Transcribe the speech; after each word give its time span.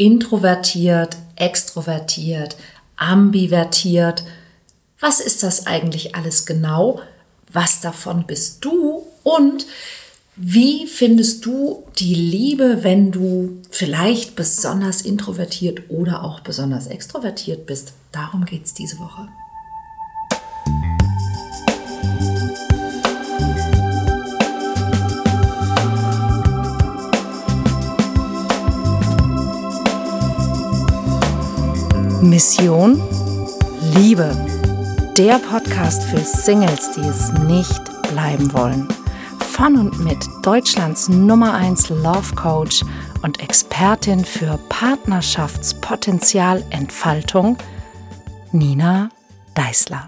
introvertiert, 0.00 1.18
extrovertiert, 1.36 2.56
ambivertiert. 2.96 4.24
Was 4.98 5.20
ist 5.20 5.42
das 5.42 5.66
eigentlich 5.66 6.14
alles 6.14 6.46
genau? 6.46 7.00
Was 7.52 7.82
davon 7.82 8.24
bist 8.26 8.64
du? 8.64 9.02
Und 9.22 9.66
wie 10.36 10.86
findest 10.86 11.44
du 11.44 11.84
die 11.98 12.14
Liebe, 12.14 12.82
wenn 12.82 13.12
du 13.12 13.60
vielleicht 13.70 14.36
besonders 14.36 15.02
introvertiert 15.02 15.90
oder 15.90 16.24
auch 16.24 16.40
besonders 16.40 16.86
extrovertiert 16.86 17.66
bist? 17.66 17.92
Darum 18.10 18.46
geht 18.46 18.64
es 18.64 18.72
diese 18.72 18.98
Woche. 18.98 19.28
Mission 32.40 32.96
Liebe. 33.96 34.34
Der 35.18 35.38
Podcast 35.40 36.02
für 36.04 36.20
Singles, 36.20 36.90
die 36.92 37.02
es 37.02 37.30
nicht 37.46 37.82
bleiben 38.10 38.50
wollen. 38.54 38.88
Von 39.52 39.76
und 39.76 40.02
mit 40.02 40.26
Deutschlands 40.40 41.10
Nummer 41.10 41.52
1 41.52 41.90
Love 41.90 42.34
Coach 42.34 42.82
und 43.20 43.42
Expertin 43.42 44.24
für 44.24 44.58
Partnerschaftspotenzialentfaltung, 44.70 47.58
Nina 48.52 49.10
Deißler. 49.54 50.06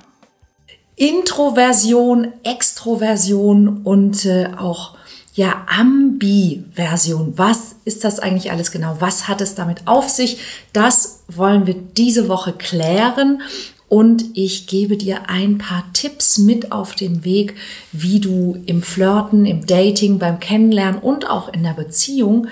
Introversion, 0.96 2.32
Extroversion 2.44 3.82
und 3.84 4.24
äh, 4.24 4.48
auch 4.56 4.96
ja, 5.34 5.66
Ambi-Version. 5.66 7.34
Was 7.36 7.76
ist 7.84 8.04
das 8.04 8.20
eigentlich 8.20 8.50
alles 8.50 8.70
genau? 8.70 8.96
Was 9.00 9.28
hat 9.28 9.40
es 9.40 9.54
damit 9.54 9.86
auf 9.86 10.08
sich? 10.08 10.38
Das 10.72 11.21
wollen 11.36 11.66
wir 11.66 11.74
diese 11.74 12.28
Woche 12.28 12.52
klären. 12.52 13.42
Und 13.88 14.24
ich 14.34 14.66
gebe 14.66 14.96
dir 14.96 15.28
ein 15.28 15.58
paar 15.58 15.84
Tipps 15.92 16.38
mit 16.38 16.72
auf 16.72 16.94
den 16.94 17.24
Weg, 17.24 17.54
wie 17.92 18.20
du 18.20 18.62
im 18.64 18.82
Flirten, 18.82 19.44
im 19.44 19.66
Dating, 19.66 20.18
beim 20.18 20.40
Kennenlernen 20.40 21.00
und 21.00 21.28
auch 21.28 21.52
in 21.52 21.62
der 21.62 21.74
Beziehung 21.74 22.48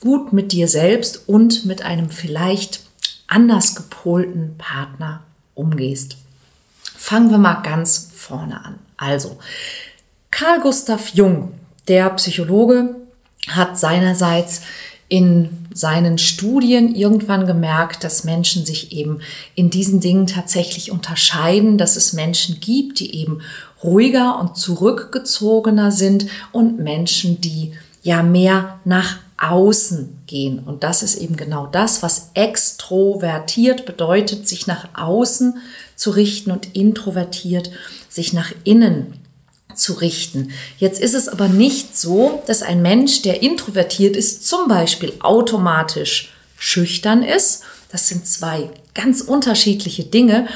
gut 0.00 0.32
mit 0.32 0.52
dir 0.52 0.66
selbst 0.66 1.28
und 1.28 1.64
mit 1.64 1.82
einem 1.82 2.10
vielleicht 2.10 2.80
anders 3.28 3.76
gepolten 3.76 4.56
Partner 4.58 5.22
umgehst. 5.54 6.16
Fangen 6.96 7.30
wir 7.30 7.38
mal 7.38 7.62
ganz 7.62 8.10
vorne 8.14 8.64
an. 8.64 8.78
Also, 8.96 9.38
Carl 10.30 10.60
Gustav 10.60 11.08
Jung 11.14 11.52
der 11.86 12.10
Psychologe 12.10 12.96
hat 13.48 13.78
seinerseits 13.78 14.62
in 15.10 15.66
seinen 15.74 16.18
Studien 16.18 16.94
irgendwann 16.94 17.44
gemerkt, 17.44 18.04
dass 18.04 18.24
Menschen 18.24 18.64
sich 18.64 18.92
eben 18.92 19.20
in 19.56 19.68
diesen 19.68 20.00
Dingen 20.00 20.28
tatsächlich 20.28 20.92
unterscheiden, 20.92 21.78
dass 21.78 21.96
es 21.96 22.12
Menschen 22.12 22.60
gibt, 22.60 23.00
die 23.00 23.16
eben 23.16 23.42
ruhiger 23.82 24.38
und 24.38 24.56
zurückgezogener 24.56 25.90
sind 25.90 26.26
und 26.52 26.78
Menschen, 26.78 27.40
die 27.40 27.72
ja 28.02 28.22
mehr 28.22 28.78
nach 28.84 29.18
außen 29.36 30.20
gehen. 30.26 30.60
Und 30.60 30.84
das 30.84 31.02
ist 31.02 31.16
eben 31.16 31.36
genau 31.36 31.66
das, 31.66 32.04
was 32.04 32.30
extrovertiert 32.34 33.86
bedeutet, 33.86 34.46
sich 34.46 34.68
nach 34.68 34.88
außen 34.94 35.58
zu 35.96 36.10
richten 36.10 36.52
und 36.52 36.76
introvertiert 36.76 37.70
sich 38.08 38.32
nach 38.32 38.52
innen 38.62 39.19
zu 39.74 39.94
richten. 39.94 40.52
Jetzt 40.78 41.00
ist 41.00 41.14
es 41.14 41.28
aber 41.28 41.48
nicht 41.48 41.98
so, 41.98 42.42
dass 42.46 42.62
ein 42.62 42.82
Mensch, 42.82 43.22
der 43.22 43.42
introvertiert 43.42 44.16
ist, 44.16 44.46
zum 44.46 44.68
Beispiel 44.68 45.12
automatisch 45.20 46.32
schüchtern 46.58 47.22
ist. 47.22 47.62
Das 47.90 48.08
sind 48.08 48.26
zwei 48.26 48.70
ganz 48.94 49.20
unterschiedliche 49.20 50.04
Dinge. 50.04 50.46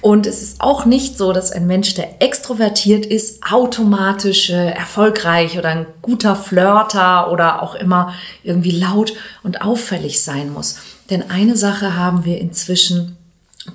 Und 0.00 0.26
es 0.26 0.42
ist 0.42 0.60
auch 0.60 0.84
nicht 0.84 1.16
so, 1.16 1.32
dass 1.32 1.52
ein 1.52 1.68
Mensch, 1.68 1.94
der 1.94 2.20
extrovertiert 2.20 3.06
ist, 3.06 3.44
automatisch 3.48 4.50
äh, 4.50 4.70
erfolgreich 4.70 5.56
oder 5.58 5.68
ein 5.68 5.86
guter 6.02 6.34
Flirter 6.34 7.30
oder 7.30 7.62
auch 7.62 7.76
immer 7.76 8.12
irgendwie 8.42 8.72
laut 8.72 9.14
und 9.44 9.62
auffällig 9.62 10.20
sein 10.20 10.52
muss. 10.52 10.78
Denn 11.08 11.30
eine 11.30 11.56
Sache 11.56 11.96
haben 11.96 12.24
wir 12.24 12.38
inzwischen 12.38 13.16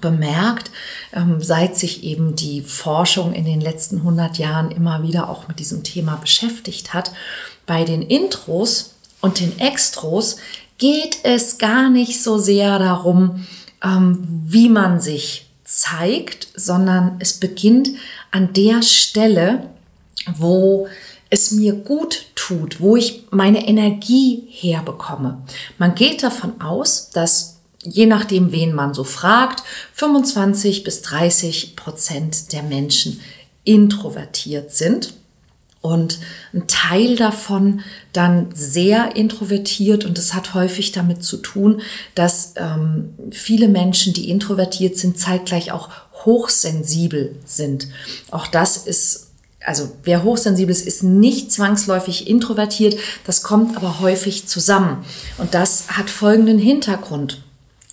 bemerkt, 0.01 0.71
ähm, 1.13 1.41
seit 1.41 1.77
sich 1.77 2.03
eben 2.03 2.35
die 2.35 2.61
Forschung 2.61 3.33
in 3.33 3.45
den 3.45 3.61
letzten 3.61 3.97
100 3.97 4.37
Jahren 4.37 4.71
immer 4.71 5.03
wieder 5.03 5.29
auch 5.29 5.47
mit 5.47 5.59
diesem 5.59 5.83
Thema 5.83 6.17
beschäftigt 6.17 6.93
hat. 6.93 7.11
Bei 7.65 7.83
den 7.83 8.01
Intros 8.01 8.95
und 9.21 9.39
den 9.39 9.57
Extros 9.59 10.37
geht 10.77 11.19
es 11.23 11.57
gar 11.57 11.89
nicht 11.89 12.21
so 12.21 12.37
sehr 12.37 12.79
darum, 12.79 13.47
ähm, 13.83 14.27
wie 14.45 14.69
man 14.69 14.99
sich 14.99 15.47
zeigt, 15.63 16.47
sondern 16.55 17.17
es 17.19 17.33
beginnt 17.33 17.89
an 18.31 18.53
der 18.53 18.81
Stelle, 18.81 19.69
wo 20.37 20.87
es 21.29 21.51
mir 21.51 21.73
gut 21.73 22.25
tut, 22.35 22.79
wo 22.79 22.95
ich 22.95 23.25
meine 23.31 23.67
Energie 23.67 24.47
herbekomme. 24.49 25.41
Man 25.77 25.95
geht 25.95 26.23
davon 26.23 26.61
aus, 26.61 27.09
dass 27.09 27.56
je 27.83 28.05
nachdem, 28.05 28.51
wen 28.51 28.73
man 28.73 28.93
so 28.93 29.03
fragt, 29.03 29.63
25 29.93 30.83
bis 30.83 31.01
30 31.01 31.75
Prozent 31.75 32.51
der 32.53 32.63
Menschen 32.63 33.19
introvertiert 33.63 34.71
sind 34.71 35.13
und 35.81 36.19
ein 36.53 36.67
Teil 36.67 37.15
davon 37.15 37.81
dann 38.13 38.49
sehr 38.53 39.15
introvertiert 39.15 40.05
und 40.05 40.17
das 40.17 40.33
hat 40.33 40.53
häufig 40.53 40.91
damit 40.91 41.23
zu 41.23 41.37
tun, 41.37 41.81
dass 42.15 42.53
ähm, 42.55 43.13
viele 43.31 43.67
Menschen, 43.67 44.13
die 44.13 44.29
introvertiert 44.29 44.97
sind, 44.97 45.19
zeitgleich 45.19 45.71
auch 45.71 45.89
hochsensibel 46.25 47.35
sind. 47.45 47.87
Auch 48.31 48.47
das 48.47 48.77
ist 48.77 49.25
also 49.65 49.91
wer 50.03 50.23
hochsensibel 50.23 50.71
ist, 50.71 50.87
ist 50.87 51.03
nicht 51.03 51.51
zwangsläufig 51.51 52.29
introvertiert. 52.29 52.97
Das 53.25 53.43
kommt 53.43 53.75
aber 53.75 53.99
häufig 53.99 54.47
zusammen. 54.47 55.03
Und 55.37 55.53
das 55.53 55.89
hat 55.89 56.09
folgenden 56.09 56.57
Hintergrund. 56.57 57.43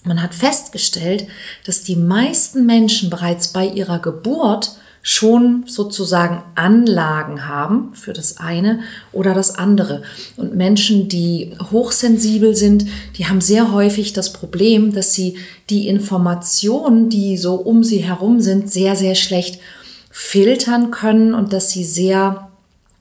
Man 0.05 0.23
hat 0.23 0.35
festgestellt, 0.35 1.27
dass 1.65 1.83
die 1.83 1.97
meisten 1.97 2.67
Menschen 2.67 3.09
bereits 3.09 3.49
bei 3.49 3.67
ihrer 3.67 3.99
Geburt 3.99 4.77
schon 5.07 5.65
sozusagen 5.67 6.43
Anlagen 6.55 7.47
haben 7.47 7.95
für 7.95 8.15
das 8.15 8.39
eine 8.39 8.81
oder 9.13 9.35
das 9.35 9.55
andere. 9.55 10.03
Und 10.37 10.55
Menschen, 10.55 11.09
die 11.09 11.53
hochsensibel 11.71 12.55
sind, 12.55 12.87
die 13.17 13.27
haben 13.27 13.43
sehr 13.43 13.73
häufig 13.73 14.15
das 14.15 14.33
Problem, 14.33 14.95
dass 14.95 15.13
sie 15.13 15.37
die 15.69 15.89
Informationen, 15.89 17.11
die 17.11 17.37
so 17.37 17.55
um 17.55 17.85
sie 17.85 17.99
herum 17.99 18.41
sind, 18.41 18.71
sehr, 18.71 18.97
sehr 18.97 19.15
schlecht 19.15 19.61
filtern 20.11 20.91
können 20.91 21.35
und 21.35 21.53
dass 21.53 21.71
sie 21.71 21.85
sehr 21.85 22.51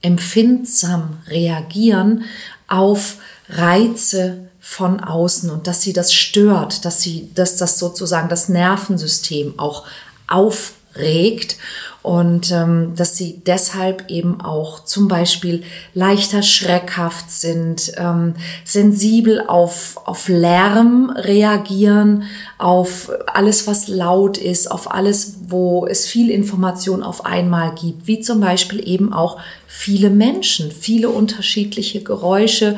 empfindsam 0.02 1.20
reagieren 1.30 2.24
auf 2.68 3.18
Reize 3.48 4.50
von 4.66 5.02
außen 5.02 5.50
und 5.50 5.68
dass 5.68 5.82
sie 5.82 5.92
das 5.92 6.14
stört, 6.14 6.86
dass 6.86 7.02
sie, 7.02 7.30
dass 7.36 7.58
das 7.58 7.78
sozusagen 7.80 8.30
das 8.30 8.48
Nervensystem 8.48 9.60
auch 9.60 9.84
aufregt 10.26 11.58
und 12.02 12.50
ähm, 12.50 12.94
dass 12.96 13.18
sie 13.18 13.42
deshalb 13.46 14.10
eben 14.10 14.40
auch 14.40 14.86
zum 14.86 15.10
Beispiel 15.10 15.64
leichter 15.94 16.44
schreckhaft 16.44 17.30
sind, 17.30 17.92
ähm, 17.98 18.36
sensibel 18.64 19.42
auf, 19.46 19.98
auf 20.06 20.30
Lärm 20.30 21.10
reagieren, 21.14 22.24
auf 22.58 23.12
alles, 23.28 23.68
was 23.68 23.90
laut 23.90 24.38
ist, 24.38 24.72
auf 24.72 24.92
alles, 24.92 25.36
wo 25.48 25.86
es 25.88 26.08
viel 26.08 26.32
Information 26.32 27.04
auf 27.04 27.26
einmal 27.26 27.76
gibt, 27.76 28.08
wie 28.08 28.22
zum 28.22 28.40
Beispiel 28.40 28.88
eben 28.88 29.12
auch 29.12 29.40
viele 29.68 30.10
Menschen, 30.10 30.72
viele 30.72 31.10
unterschiedliche 31.10 32.02
Geräusche, 32.02 32.78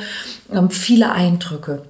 viele 0.70 1.12
Eindrücke. 1.12 1.84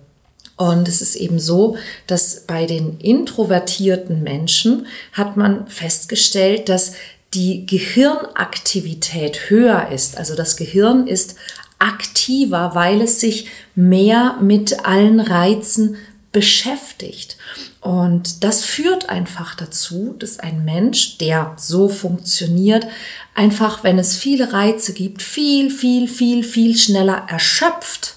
Und 0.58 0.88
es 0.88 1.02
ist 1.02 1.16
eben 1.16 1.40
so, 1.40 1.78
dass 2.08 2.42
bei 2.48 2.66
den 2.66 3.00
introvertierten 3.00 4.24
Menschen 4.24 4.88
hat 5.12 5.36
man 5.36 5.68
festgestellt, 5.68 6.70
dass 6.70 6.94
die 7.34 7.66
Gehirnaktivität 7.66 9.50
höher 9.50 9.90
ist. 9.90 10.18
Also 10.18 10.36
das 10.36 10.56
Gehirn 10.56 11.08
ist 11.08 11.36
aktiver, 11.80 12.72
weil 12.74 13.02
es 13.02 13.20
sich 13.20 13.50
mehr 13.76 14.38
mit 14.42 14.86
allen 14.86 15.20
Reizen 15.20 15.98
beschäftigt. 16.32 17.38
Und 17.82 18.46
das 18.46 18.64
führt 18.64 19.10
einfach 19.10 19.56
dazu, 19.56 20.16
dass 20.18 20.40
ein 20.40 20.64
Mensch, 20.64 21.18
der 21.18 21.54
so 21.58 21.90
funktioniert, 21.90 22.88
einfach, 23.36 23.84
wenn 23.84 24.00
es 24.00 24.16
viele 24.16 24.54
Reize 24.54 24.94
gibt, 24.94 25.22
viel, 25.22 25.70
viel, 25.70 26.08
viel, 26.08 26.44
viel 26.44 26.78
schneller 26.78 27.26
erschöpft 27.30 28.15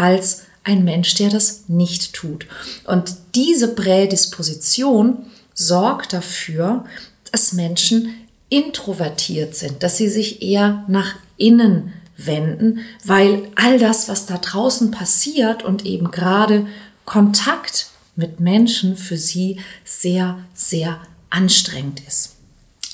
als 0.00 0.42
ein 0.64 0.84
Mensch, 0.84 1.14
der 1.14 1.30
das 1.30 1.64
nicht 1.68 2.14
tut. 2.14 2.46
Und 2.84 3.14
diese 3.34 3.74
Prädisposition 3.74 5.26
sorgt 5.54 6.12
dafür, 6.12 6.84
dass 7.30 7.52
Menschen 7.52 8.14
introvertiert 8.48 9.54
sind, 9.54 9.82
dass 9.82 9.96
sie 9.96 10.08
sich 10.08 10.42
eher 10.42 10.84
nach 10.88 11.14
innen 11.36 11.92
wenden, 12.16 12.80
weil 13.04 13.48
all 13.54 13.78
das, 13.78 14.08
was 14.08 14.26
da 14.26 14.38
draußen 14.38 14.90
passiert 14.90 15.62
und 15.62 15.86
eben 15.86 16.10
gerade 16.10 16.66
Kontakt 17.04 17.88
mit 18.16 18.40
Menschen 18.40 18.96
für 18.96 19.16
sie 19.16 19.60
sehr, 19.84 20.38
sehr 20.52 21.00
anstrengend 21.30 22.02
ist. 22.06 22.36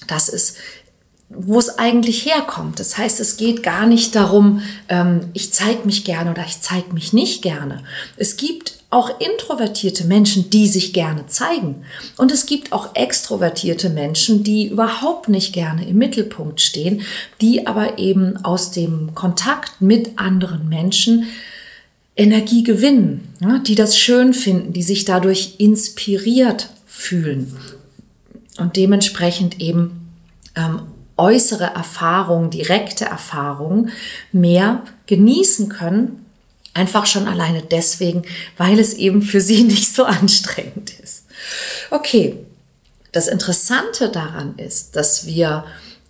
Das 0.06 0.28
ist 0.28 0.56
wo 1.28 1.58
es 1.58 1.78
eigentlich 1.78 2.24
herkommt. 2.24 2.78
Das 2.78 2.96
heißt, 2.96 3.18
es 3.20 3.36
geht 3.36 3.62
gar 3.62 3.86
nicht 3.86 4.14
darum, 4.14 4.62
ähm, 4.88 5.22
ich 5.32 5.52
zeige 5.52 5.84
mich 5.84 6.04
gerne 6.04 6.30
oder 6.30 6.44
ich 6.46 6.60
zeige 6.60 6.92
mich 6.92 7.12
nicht 7.12 7.42
gerne. 7.42 7.82
Es 8.16 8.36
gibt 8.36 8.76
auch 8.90 9.20
introvertierte 9.20 10.04
Menschen, 10.04 10.48
die 10.50 10.68
sich 10.68 10.92
gerne 10.92 11.26
zeigen. 11.26 11.84
Und 12.16 12.30
es 12.30 12.46
gibt 12.46 12.72
auch 12.72 12.94
extrovertierte 12.94 13.90
Menschen, 13.90 14.44
die 14.44 14.68
überhaupt 14.68 15.28
nicht 15.28 15.52
gerne 15.52 15.86
im 15.88 15.98
Mittelpunkt 15.98 16.60
stehen, 16.60 17.02
die 17.40 17.66
aber 17.66 17.98
eben 17.98 18.44
aus 18.44 18.70
dem 18.70 19.14
Kontakt 19.14 19.80
mit 19.80 20.18
anderen 20.18 20.68
Menschen 20.68 21.26
Energie 22.14 22.62
gewinnen, 22.62 23.34
ja, 23.40 23.58
die 23.58 23.74
das 23.74 23.98
schön 23.98 24.32
finden, 24.32 24.72
die 24.72 24.84
sich 24.84 25.04
dadurch 25.04 25.56
inspiriert 25.58 26.70
fühlen 26.86 27.54
und 28.58 28.76
dementsprechend 28.76 29.60
eben 29.60 30.08
ähm, 30.54 30.80
äußere 31.16 31.64
Erfahrungen, 31.64 32.50
direkte 32.50 33.06
Erfahrungen 33.06 33.90
mehr 34.32 34.82
genießen 35.06 35.68
können. 35.68 36.24
Einfach 36.74 37.06
schon 37.06 37.26
alleine 37.26 37.62
deswegen, 37.62 38.24
weil 38.58 38.78
es 38.78 38.94
eben 38.94 39.22
für 39.22 39.40
sie 39.40 39.62
nicht 39.64 39.94
so 39.94 40.04
anstrengend 40.04 40.98
ist. 41.00 41.26
Okay, 41.90 42.36
das 43.12 43.28
Interessante 43.28 44.10
daran 44.10 44.54
ist, 44.58 44.96
dass 44.96 45.26
wir 45.26 45.64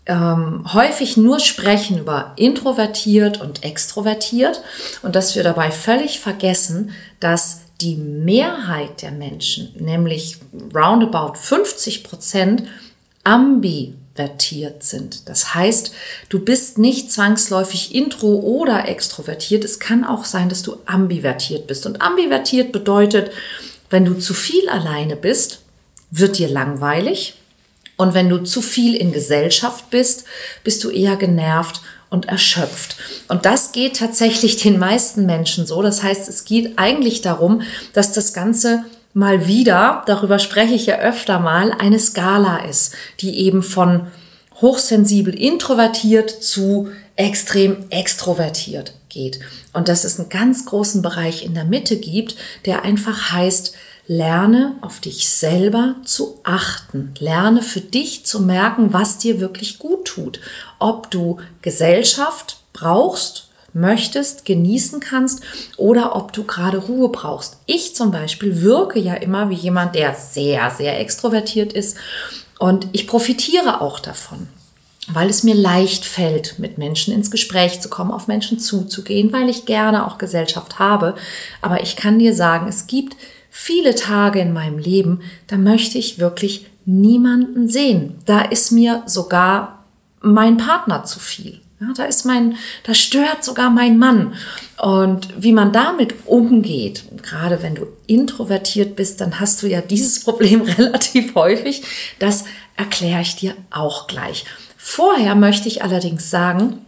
ähm, 0.07 0.65
häufig 0.73 1.17
nur 1.17 1.41
sprechen 1.41 1.99
über 1.99 2.33
introvertiert 2.37 3.41
und 3.41 3.65
extrovertiert 3.65 4.63
und 5.03 5.15
dass 5.15 5.35
wir 5.37 5.43
dabei 5.43 5.71
völlig 5.71 6.21
vergessen, 6.21 6.91
dass 7.21 7.61
die 7.81 7.97
Mehrheit 7.97 9.03
der 9.03 9.11
Menschen, 9.11 9.75
nämlich 9.79 10.39
roundabout 10.75 11.35
50 11.35 12.05
Prozent, 12.05 12.65
ambi 13.23 13.95
extrovertiert 14.17 14.83
sind. 14.83 15.29
Das 15.29 15.55
heißt, 15.55 15.93
du 16.29 16.41
bist 16.41 16.79
nicht 16.79 17.13
zwangsläufig 17.13 17.95
intro 17.95 18.41
oder 18.41 18.89
extrovertiert. 18.89 19.65
Es 19.65 19.79
kann 19.79 20.05
auch 20.05 20.25
sein, 20.25 20.49
dass 20.49 20.63
du 20.63 20.79
ambivertiert 20.87 21.67
bist. 21.67 21.87
Und 21.87 22.01
ambivertiert 22.01 22.73
bedeutet, 22.73 23.31
wenn 23.91 24.05
du 24.05 24.15
zu 24.15 24.35
viel 24.35 24.69
alleine 24.69 25.17
bist, 25.17 25.61
wird 26.11 26.39
dir 26.39 26.49
langweilig. 26.49 27.35
Und 27.97 28.15
wenn 28.15 28.29
du 28.29 28.39
zu 28.39 28.61
viel 28.61 28.95
in 28.95 29.13
Gesellschaft 29.13 29.91
bist, 29.91 30.25
bist 30.65 30.85
du 30.85 30.91
eher 30.91 31.17
genervt 31.17 31.81
und 32.11 32.27
erschöpft. 32.27 32.97
Und 33.29 33.47
das 33.47 33.73
geht 33.73 33.97
tatsächlich 33.97 34.57
den 34.57 34.79
meisten 34.79 35.27
Menschen 35.27 35.67
so. 35.67 35.83
Das 35.83 36.03
heißt, 36.03 36.29
es 36.29 36.45
geht 36.45 36.79
eigentlich 36.79 37.21
darum, 37.21 37.63
dass 37.95 38.13
das 38.13 38.33
Ganze 38.33 38.85
mal 39.17 39.47
wieder, 39.47 40.03
darüber 40.07 40.39
spreche 40.39 40.75
ich 40.75 40.85
ja 40.85 40.99
öfter 40.99 41.41
mal, 41.41 41.73
eine 41.73 41.99
Skala 41.99 42.59
ist, 42.59 42.95
die 43.21 43.39
eben 43.39 43.63
von 43.63 44.09
hochsensibel 44.61 45.35
introvertiert 45.35 46.31
zu 46.31 46.91
extrem 47.17 47.87
extrovertiert 47.89 48.93
geht. 49.09 49.41
Und 49.73 49.89
dass 49.89 50.05
es 50.05 50.21
einen 50.21 50.29
ganz 50.29 50.67
großen 50.67 51.01
Bereich 51.01 51.47
in 51.47 51.55
der 51.55 51.65
Mitte 51.65 51.97
gibt, 51.97 52.37
der 52.67 52.85
einfach 52.85 53.33
heißt, 53.33 53.75
lerne 54.07 54.77
auf 54.83 55.01
dich 55.01 55.27
selber 55.31 55.97
zu 56.05 56.39
achten. 56.45 57.15
Lerne 57.19 57.63
für 57.63 57.81
dich 57.81 58.27
zu 58.27 58.41
merken, 58.41 58.93
was 58.93 59.17
dir 59.17 59.41
wirklich 59.41 59.79
gut 59.79 60.05
tut. 60.05 60.41
Ob 60.79 61.11
du 61.11 61.39
Gesellschaft 61.63 62.59
brauchst 62.75 63.49
möchtest, 63.77 64.45
genießen 64.45 65.01
kannst 65.01 65.43
oder 65.77 66.17
ob 66.17 66.33
du 66.33 66.45
gerade 66.45 66.79
Ruhe 66.79 67.11
brauchst. 67.11 67.59
Ich 67.67 67.95
zum 67.95 68.11
Beispiel 68.11 68.63
wirke 68.63 68.99
ja 68.99 69.15
immer 69.15 69.51
wie 69.51 69.55
jemand, 69.55 69.95
der 69.95 70.15
sehr, 70.15 70.71
sehr 70.71 70.99
extrovertiert 70.99 71.73
ist 71.73 71.97
und 72.59 72.89
ich 72.93 73.07
profitiere 73.07 73.81
auch 73.81 74.01
davon 74.01 74.49
weil 75.09 75.31
es 75.31 75.45
mir 75.45 75.55
leicht 75.55 76.05
fällt, 76.05 76.59
mit 76.59 76.79
Menschen 76.79 77.15
ins 77.15 77.31
Gespräch 77.31 77.81
zu 77.81 77.89
kommen, 77.89 78.11
auf 78.11 78.27
Menschen 78.27 78.59
zuzugehen, 78.59 79.33
weil 79.33 79.49
ich 79.49 79.65
gerne 79.65 80.07
auch 80.07 80.19
Gesellschaft 80.19 80.79
habe. 80.79 81.15
Aber 81.63 81.81
ich 81.83 81.97
kann 81.97 82.19
dir 82.19 82.35
sagen, 82.35 82.67
es 82.67 82.87
gibt 82.87 83.17
viele 83.49 83.95
Tage 83.95 84.41
in 84.41 84.53
meinem 84.53 84.79
Leben, 84.79 85.21
da 85.47 85.57
möchte 85.57 85.99
ich 85.99 86.19
wirklich 86.19 86.67
niemanden 86.85 87.69
sehen. 87.69 88.19
Da 88.27 88.41
ist 88.43 88.73
mir 88.73 89.03
sogar 89.07 89.85
mein 90.21 90.57
Partner 90.57 91.05
zu 91.05 91.21
viel. 91.21 91.61
Ja, 91.81 91.89
da 91.95 92.05
ist 92.05 92.25
mein, 92.25 92.57
da 92.85 92.95
stört 92.95 93.45
sogar 93.45 93.69
mein 93.69 93.99
Mann. 93.99 94.35
Und 94.79 95.29
wie 95.37 95.53
man 95.53 95.73
damit 95.73 96.15
umgeht, 96.25 97.05
gerade 97.23 97.63
wenn 97.63 97.75
du 97.75 97.87
introvertiert 98.07 98.97
bist, 98.97 99.21
dann 99.21 99.41
hast 99.41 99.63
du 99.63 99.67
ja 99.67 99.83
dieses 99.83 100.21
Problem 100.25 100.63
relativ 100.63 101.35
häufig. 101.35 101.83
Das 102.19 102.45
erkläre 102.77 103.21
ich 103.21 103.37
dir 103.37 103.55
auch 103.71 104.07
gleich. 104.07 104.47
Vorher 104.77 105.35
möchte 105.35 105.69
ich 105.69 105.83
allerdings 105.83 106.31
sagen, 106.31 106.79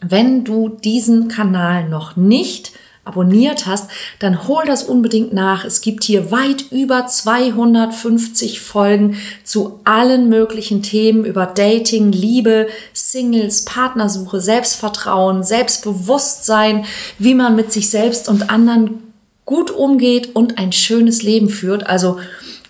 wenn 0.00 0.44
du 0.44 0.68
diesen 0.68 1.28
Kanal 1.28 1.88
noch 1.88 2.16
nicht 2.16 2.72
abonniert 3.04 3.66
hast, 3.66 3.90
dann 4.18 4.48
hol 4.48 4.64
das 4.66 4.82
unbedingt 4.82 5.32
nach. 5.32 5.64
Es 5.64 5.80
gibt 5.80 6.04
hier 6.04 6.30
weit 6.30 6.66
über 6.70 7.06
250 7.06 8.60
Folgen 8.60 9.16
zu 9.44 9.80
allen 9.84 10.28
möglichen 10.28 10.82
Themen 10.82 11.24
über 11.24 11.46
Dating, 11.46 12.12
Liebe, 12.12 12.68
Singles, 12.92 13.64
Partnersuche, 13.64 14.40
Selbstvertrauen, 14.40 15.42
Selbstbewusstsein, 15.42 16.84
wie 17.18 17.34
man 17.34 17.56
mit 17.56 17.72
sich 17.72 17.90
selbst 17.90 18.28
und 18.28 18.50
anderen 18.50 19.02
gut 19.44 19.70
umgeht 19.70 20.34
und 20.34 20.58
ein 20.58 20.72
schönes 20.72 21.22
Leben 21.22 21.50
führt. 21.50 21.86
Also 21.86 22.18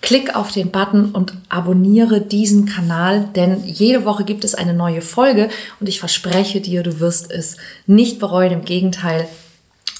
klick 0.02 0.36
auf 0.36 0.50
den 0.50 0.70
Button 0.70 1.12
und 1.12 1.32
abonniere 1.48 2.20
diesen 2.20 2.66
Kanal, 2.66 3.30
denn 3.34 3.64
jede 3.64 4.04
Woche 4.04 4.24
gibt 4.24 4.44
es 4.44 4.54
eine 4.54 4.74
neue 4.74 5.00
Folge 5.00 5.48
und 5.80 5.88
ich 5.88 5.98
verspreche 5.98 6.60
dir, 6.60 6.82
du 6.82 7.00
wirst 7.00 7.30
es 7.30 7.56
nicht 7.86 8.18
bereuen, 8.18 8.52
im 8.52 8.64
Gegenteil, 8.64 9.26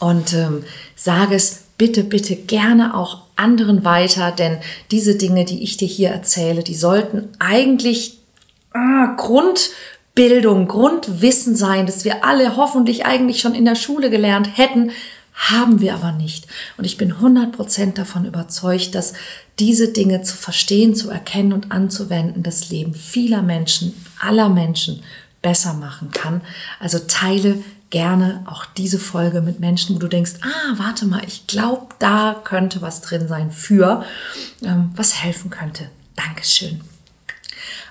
und 0.01 0.33
ähm, 0.33 0.65
sage 0.97 1.35
es 1.35 1.65
bitte, 1.79 2.05
bitte 2.05 2.37
gerne 2.37 2.97
auch 2.97 3.23
anderen 3.37 3.85
weiter, 3.85 4.31
denn 4.31 4.59
diese 4.91 5.17
Dinge, 5.17 5.45
die 5.45 5.63
ich 5.63 5.77
dir 5.77 5.89
hier 5.89 6.11
erzähle, 6.11 6.63
die 6.63 6.75
sollten 6.75 7.29
eigentlich 7.39 8.19
ah, 8.73 9.15
Grundbildung, 9.17 10.69
Grundwissen 10.69 11.57
sein, 11.57 11.87
das 11.87 12.05
wir 12.05 12.25
alle 12.25 12.57
hoffentlich 12.57 13.07
eigentlich 13.07 13.41
schon 13.41 13.55
in 13.55 13.65
der 13.65 13.75
Schule 13.75 14.11
gelernt 14.11 14.57
hätten, 14.57 14.93
haben 15.35 15.81
wir 15.81 15.95
aber 15.95 16.13
nicht. 16.13 16.47
Und 16.77 16.85
ich 16.85 16.97
bin 16.97 17.15
100% 17.15 17.95
davon 17.95 18.25
überzeugt, 18.25 18.95
dass 18.95 19.15
diese 19.59 19.89
Dinge 19.89 20.23
zu 20.23 20.37
verstehen, 20.37 20.95
zu 20.95 21.11
erkennen 21.11 21.53
und 21.53 21.73
anzuwenden, 21.73 22.45
das 22.45 22.71
Leben 22.71 22.95
vieler 22.95 23.43
Menschen, 23.43 23.95
aller 24.21 24.49
Menschen 24.49 25.03
besser 25.43 25.75
machen 25.75 26.11
kann. 26.13 26.41
Also 26.79 27.01
teile 27.01 27.63
gerne 27.95 28.45
auch 28.47 28.67
diese 28.67 28.99
Folge 28.99 29.41
mit 29.41 29.61
Menschen, 29.61 29.95
wo 29.95 30.01
du 30.01 30.09
denkst, 30.09 30.33
ah, 30.41 30.75
warte 30.79 31.07
mal, 31.07 31.23
ich 31.29 31.47
glaube, 31.47 31.87
da 32.01 32.35
könnte 32.43 32.83
was 32.83 33.03
drin 33.03 33.29
sein 33.29 33.53
für, 33.53 34.05
ähm, 34.65 34.91
was 34.97 35.23
helfen 35.23 35.49
könnte. 35.49 35.89
Dankeschön. 36.17 36.81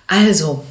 Also, 0.06 0.66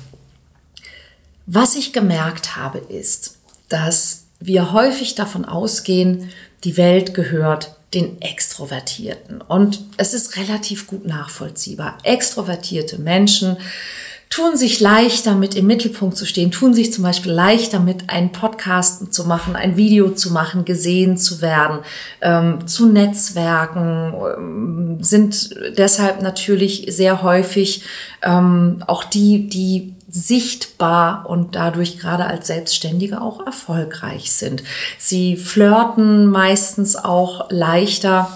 was 1.46 1.76
ich 1.76 1.94
gemerkt 1.94 2.56
habe, 2.56 2.76
ist, 2.76 3.38
dass 3.70 4.24
wir 4.38 4.72
häufig 4.72 5.14
davon 5.14 5.46
ausgehen, 5.46 6.28
die 6.64 6.76
Welt 6.76 7.14
gehört 7.14 7.76
den 7.94 8.20
Extrovertierten. 8.20 9.40
Und 9.40 9.82
es 9.96 10.12
ist 10.12 10.36
relativ 10.36 10.86
gut 10.86 11.06
nachvollziehbar. 11.06 11.96
Extrovertierte 12.02 12.98
Menschen 12.98 13.56
tun 14.32 14.56
sich 14.56 14.80
leicht 14.80 15.26
damit 15.26 15.54
im 15.54 15.66
Mittelpunkt 15.66 16.16
zu 16.16 16.24
stehen, 16.24 16.50
tun 16.50 16.72
sich 16.72 16.90
zum 16.90 17.04
Beispiel 17.04 17.32
leicht 17.32 17.74
damit, 17.74 18.08
einen 18.08 18.32
Podcast 18.32 19.12
zu 19.12 19.24
machen, 19.24 19.56
ein 19.56 19.76
Video 19.76 20.08
zu 20.08 20.32
machen, 20.32 20.64
gesehen 20.64 21.18
zu 21.18 21.42
werden, 21.42 21.80
ähm, 22.22 22.66
zu 22.66 22.86
Netzwerken, 22.86 24.14
ähm, 24.38 24.98
sind 25.04 25.54
deshalb 25.76 26.22
natürlich 26.22 26.86
sehr 26.88 27.22
häufig 27.22 27.82
ähm, 28.22 28.82
auch 28.86 29.04
die, 29.04 29.48
die 29.48 29.94
sichtbar 30.08 31.28
und 31.28 31.54
dadurch 31.54 31.98
gerade 31.98 32.24
als 32.24 32.46
Selbstständige 32.46 33.20
auch 33.20 33.44
erfolgreich 33.44 34.32
sind. 34.32 34.62
Sie 34.98 35.36
flirten 35.36 36.24
meistens 36.24 36.96
auch 36.96 37.50
leichter 37.50 38.30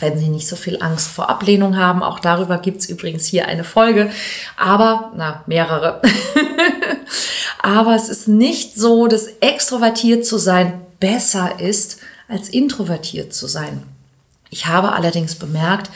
wenn 0.00 0.18
sie 0.18 0.28
nicht 0.28 0.48
so 0.48 0.56
viel 0.56 0.82
Angst 0.82 1.08
vor 1.08 1.28
Ablehnung 1.28 1.76
haben. 1.76 2.02
Auch 2.02 2.20
darüber 2.20 2.58
gibt's 2.58 2.86
übrigens 2.86 3.26
hier 3.26 3.46
eine 3.46 3.64
Folge, 3.64 4.10
aber, 4.56 5.12
na, 5.16 5.42
mehrere. 5.46 6.00
aber 7.62 7.94
es 7.94 8.08
ist 8.08 8.28
nicht 8.28 8.74
so, 8.76 9.06
dass 9.06 9.26
extrovertiert 9.40 10.26
zu 10.26 10.38
sein 10.38 10.80
besser 11.00 11.60
ist, 11.60 11.98
als 12.28 12.48
introvertiert 12.48 13.34
zu 13.34 13.46
sein. 13.46 13.82
Ich 14.50 14.66
habe 14.66 14.92
allerdings 14.92 15.34
bemerkt, 15.34 15.90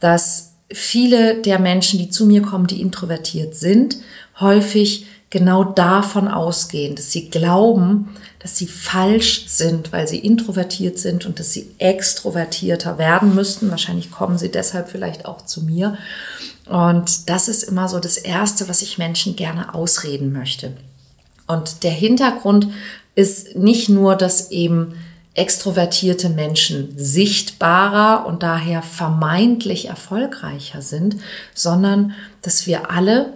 dass 0.00 0.52
viele 0.72 1.40
der 1.42 1.58
Menschen, 1.58 1.98
die 1.98 2.10
zu 2.10 2.26
mir 2.26 2.42
kommen, 2.42 2.66
die 2.66 2.80
introvertiert 2.80 3.54
sind, 3.54 3.96
häufig 4.40 5.06
genau 5.30 5.64
davon 5.64 6.28
ausgehen, 6.28 6.94
dass 6.94 7.10
sie 7.10 7.28
glauben, 7.28 8.14
dass 8.44 8.58
sie 8.58 8.66
falsch 8.66 9.46
sind, 9.48 9.90
weil 9.90 10.06
sie 10.06 10.18
introvertiert 10.18 10.98
sind 10.98 11.24
und 11.24 11.40
dass 11.40 11.54
sie 11.54 11.70
extrovertierter 11.78 12.98
werden 12.98 13.34
müssten. 13.34 13.70
Wahrscheinlich 13.70 14.10
kommen 14.10 14.36
sie 14.36 14.50
deshalb 14.50 14.90
vielleicht 14.90 15.24
auch 15.24 15.46
zu 15.46 15.62
mir. 15.62 15.96
Und 16.66 17.30
das 17.30 17.48
ist 17.48 17.62
immer 17.62 17.88
so 17.88 18.00
das 18.00 18.18
Erste, 18.18 18.68
was 18.68 18.82
ich 18.82 18.98
Menschen 18.98 19.34
gerne 19.34 19.74
ausreden 19.74 20.30
möchte. 20.30 20.76
Und 21.46 21.84
der 21.84 21.92
Hintergrund 21.92 22.68
ist 23.14 23.56
nicht 23.56 23.88
nur, 23.88 24.14
dass 24.14 24.50
eben 24.50 24.92
extrovertierte 25.32 26.28
Menschen 26.28 26.92
sichtbarer 26.98 28.26
und 28.26 28.42
daher 28.42 28.82
vermeintlich 28.82 29.88
erfolgreicher 29.88 30.82
sind, 30.82 31.16
sondern 31.54 32.12
dass 32.42 32.66
wir 32.66 32.90
alle 32.90 33.32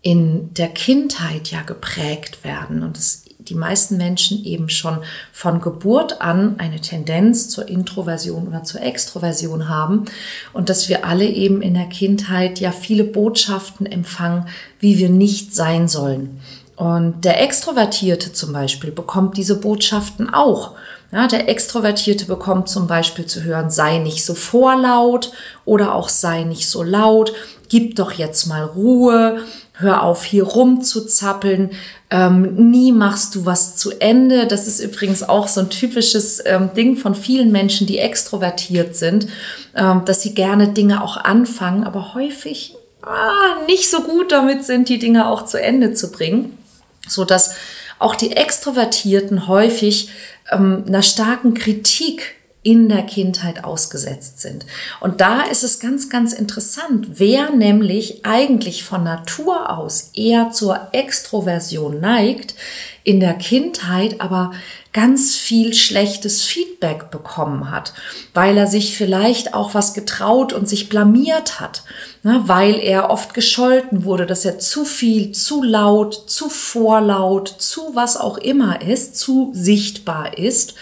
in 0.00 0.54
der 0.54 0.68
Kindheit 0.68 1.48
ja 1.50 1.60
geprägt 1.60 2.44
werden 2.44 2.82
und 2.82 2.96
dass 2.96 3.21
die 3.52 3.58
meisten 3.58 3.98
Menschen 3.98 4.42
eben 4.46 4.70
schon 4.70 5.00
von 5.30 5.60
Geburt 5.60 6.22
an 6.22 6.54
eine 6.56 6.80
Tendenz 6.80 7.50
zur 7.50 7.68
Introversion 7.68 8.48
oder 8.48 8.64
zur 8.64 8.80
Extroversion 8.80 9.68
haben 9.68 10.06
und 10.54 10.70
dass 10.70 10.88
wir 10.88 11.04
alle 11.04 11.26
eben 11.26 11.60
in 11.60 11.74
der 11.74 11.86
Kindheit 11.86 12.60
ja 12.60 12.72
viele 12.72 13.04
Botschaften 13.04 13.84
empfangen, 13.84 14.48
wie 14.80 14.96
wir 14.96 15.10
nicht 15.10 15.54
sein 15.54 15.86
sollen. 15.86 16.40
Und 16.76 17.26
der 17.26 17.42
Extrovertierte 17.42 18.32
zum 18.32 18.54
Beispiel 18.54 18.90
bekommt 18.90 19.36
diese 19.36 19.60
Botschaften 19.60 20.32
auch. 20.32 20.72
Ja, 21.12 21.26
der 21.26 21.50
Extrovertierte 21.50 22.24
bekommt 22.24 22.70
zum 22.70 22.86
Beispiel 22.86 23.26
zu 23.26 23.44
hören, 23.44 23.68
sei 23.68 23.98
nicht 23.98 24.24
so 24.24 24.32
vorlaut 24.32 25.30
oder 25.66 25.94
auch 25.94 26.08
sei 26.08 26.44
nicht 26.44 26.70
so 26.70 26.82
laut, 26.82 27.34
gib 27.68 27.96
doch 27.96 28.12
jetzt 28.12 28.46
mal 28.46 28.64
Ruhe, 28.64 29.42
hör 29.82 30.02
auf 30.02 30.24
hier 30.24 30.44
rumzuzappeln, 30.44 31.72
ähm, 32.10 32.70
nie 32.70 32.92
machst 32.92 33.34
du 33.34 33.44
was 33.44 33.76
zu 33.76 33.90
Ende. 34.00 34.46
Das 34.46 34.66
ist 34.66 34.80
übrigens 34.80 35.22
auch 35.22 35.48
so 35.48 35.60
ein 35.60 35.70
typisches 35.70 36.42
ähm, 36.46 36.70
Ding 36.74 36.96
von 36.96 37.14
vielen 37.14 37.52
Menschen, 37.52 37.86
die 37.86 37.98
extrovertiert 37.98 38.96
sind, 38.96 39.26
ähm, 39.76 40.04
dass 40.06 40.22
sie 40.22 40.34
gerne 40.34 40.68
Dinge 40.68 41.02
auch 41.02 41.18
anfangen, 41.18 41.84
aber 41.84 42.14
häufig 42.14 42.74
ah, 43.02 43.64
nicht 43.66 43.90
so 43.90 44.00
gut 44.00 44.32
damit 44.32 44.64
sind, 44.64 44.88
die 44.88 44.98
Dinge 44.98 45.28
auch 45.28 45.44
zu 45.44 45.60
Ende 45.60 45.92
zu 45.92 46.10
bringen 46.10 46.56
so 47.08 47.24
dass 47.24 47.54
auch 47.98 48.14
die 48.14 48.32
Extrovertierten 48.32 49.46
häufig 49.48 50.10
ähm, 50.50 50.84
einer 50.86 51.02
starken 51.02 51.54
Kritik 51.54 52.34
in 52.62 52.88
der 52.88 53.02
Kindheit 53.02 53.64
ausgesetzt 53.64 54.40
sind. 54.40 54.66
Und 55.00 55.20
da 55.20 55.42
ist 55.42 55.64
es 55.64 55.80
ganz, 55.80 56.08
ganz 56.08 56.32
interessant, 56.32 57.18
wer 57.18 57.50
nämlich 57.50 58.24
eigentlich 58.24 58.84
von 58.84 59.02
Natur 59.02 59.76
aus 59.76 60.10
eher 60.14 60.50
zur 60.50 60.88
Extroversion 60.92 61.98
neigt, 62.00 62.54
in 63.04 63.18
der 63.18 63.34
Kindheit 63.34 64.20
aber 64.20 64.52
ganz 64.92 65.34
viel 65.34 65.72
schlechtes 65.72 66.42
Feedback 66.42 67.10
bekommen 67.10 67.70
hat, 67.70 67.94
weil 68.34 68.56
er 68.58 68.66
sich 68.66 68.96
vielleicht 68.96 69.54
auch 69.54 69.74
was 69.74 69.94
getraut 69.94 70.52
und 70.52 70.68
sich 70.68 70.88
blamiert 70.88 71.60
hat, 71.60 71.82
ne, 72.22 72.42
weil 72.44 72.78
er 72.78 73.10
oft 73.10 73.32
gescholten 73.32 74.04
wurde, 74.04 74.26
dass 74.26 74.44
er 74.44 74.58
zu 74.58 74.84
viel, 74.84 75.32
zu 75.32 75.62
laut, 75.62 76.30
zu 76.30 76.50
vorlaut, 76.50 77.48
zu 77.48 77.94
was 77.94 78.18
auch 78.18 78.36
immer 78.36 78.82
ist, 78.82 79.16
zu 79.16 79.50
sichtbar 79.54 80.36
ist. 80.36 80.74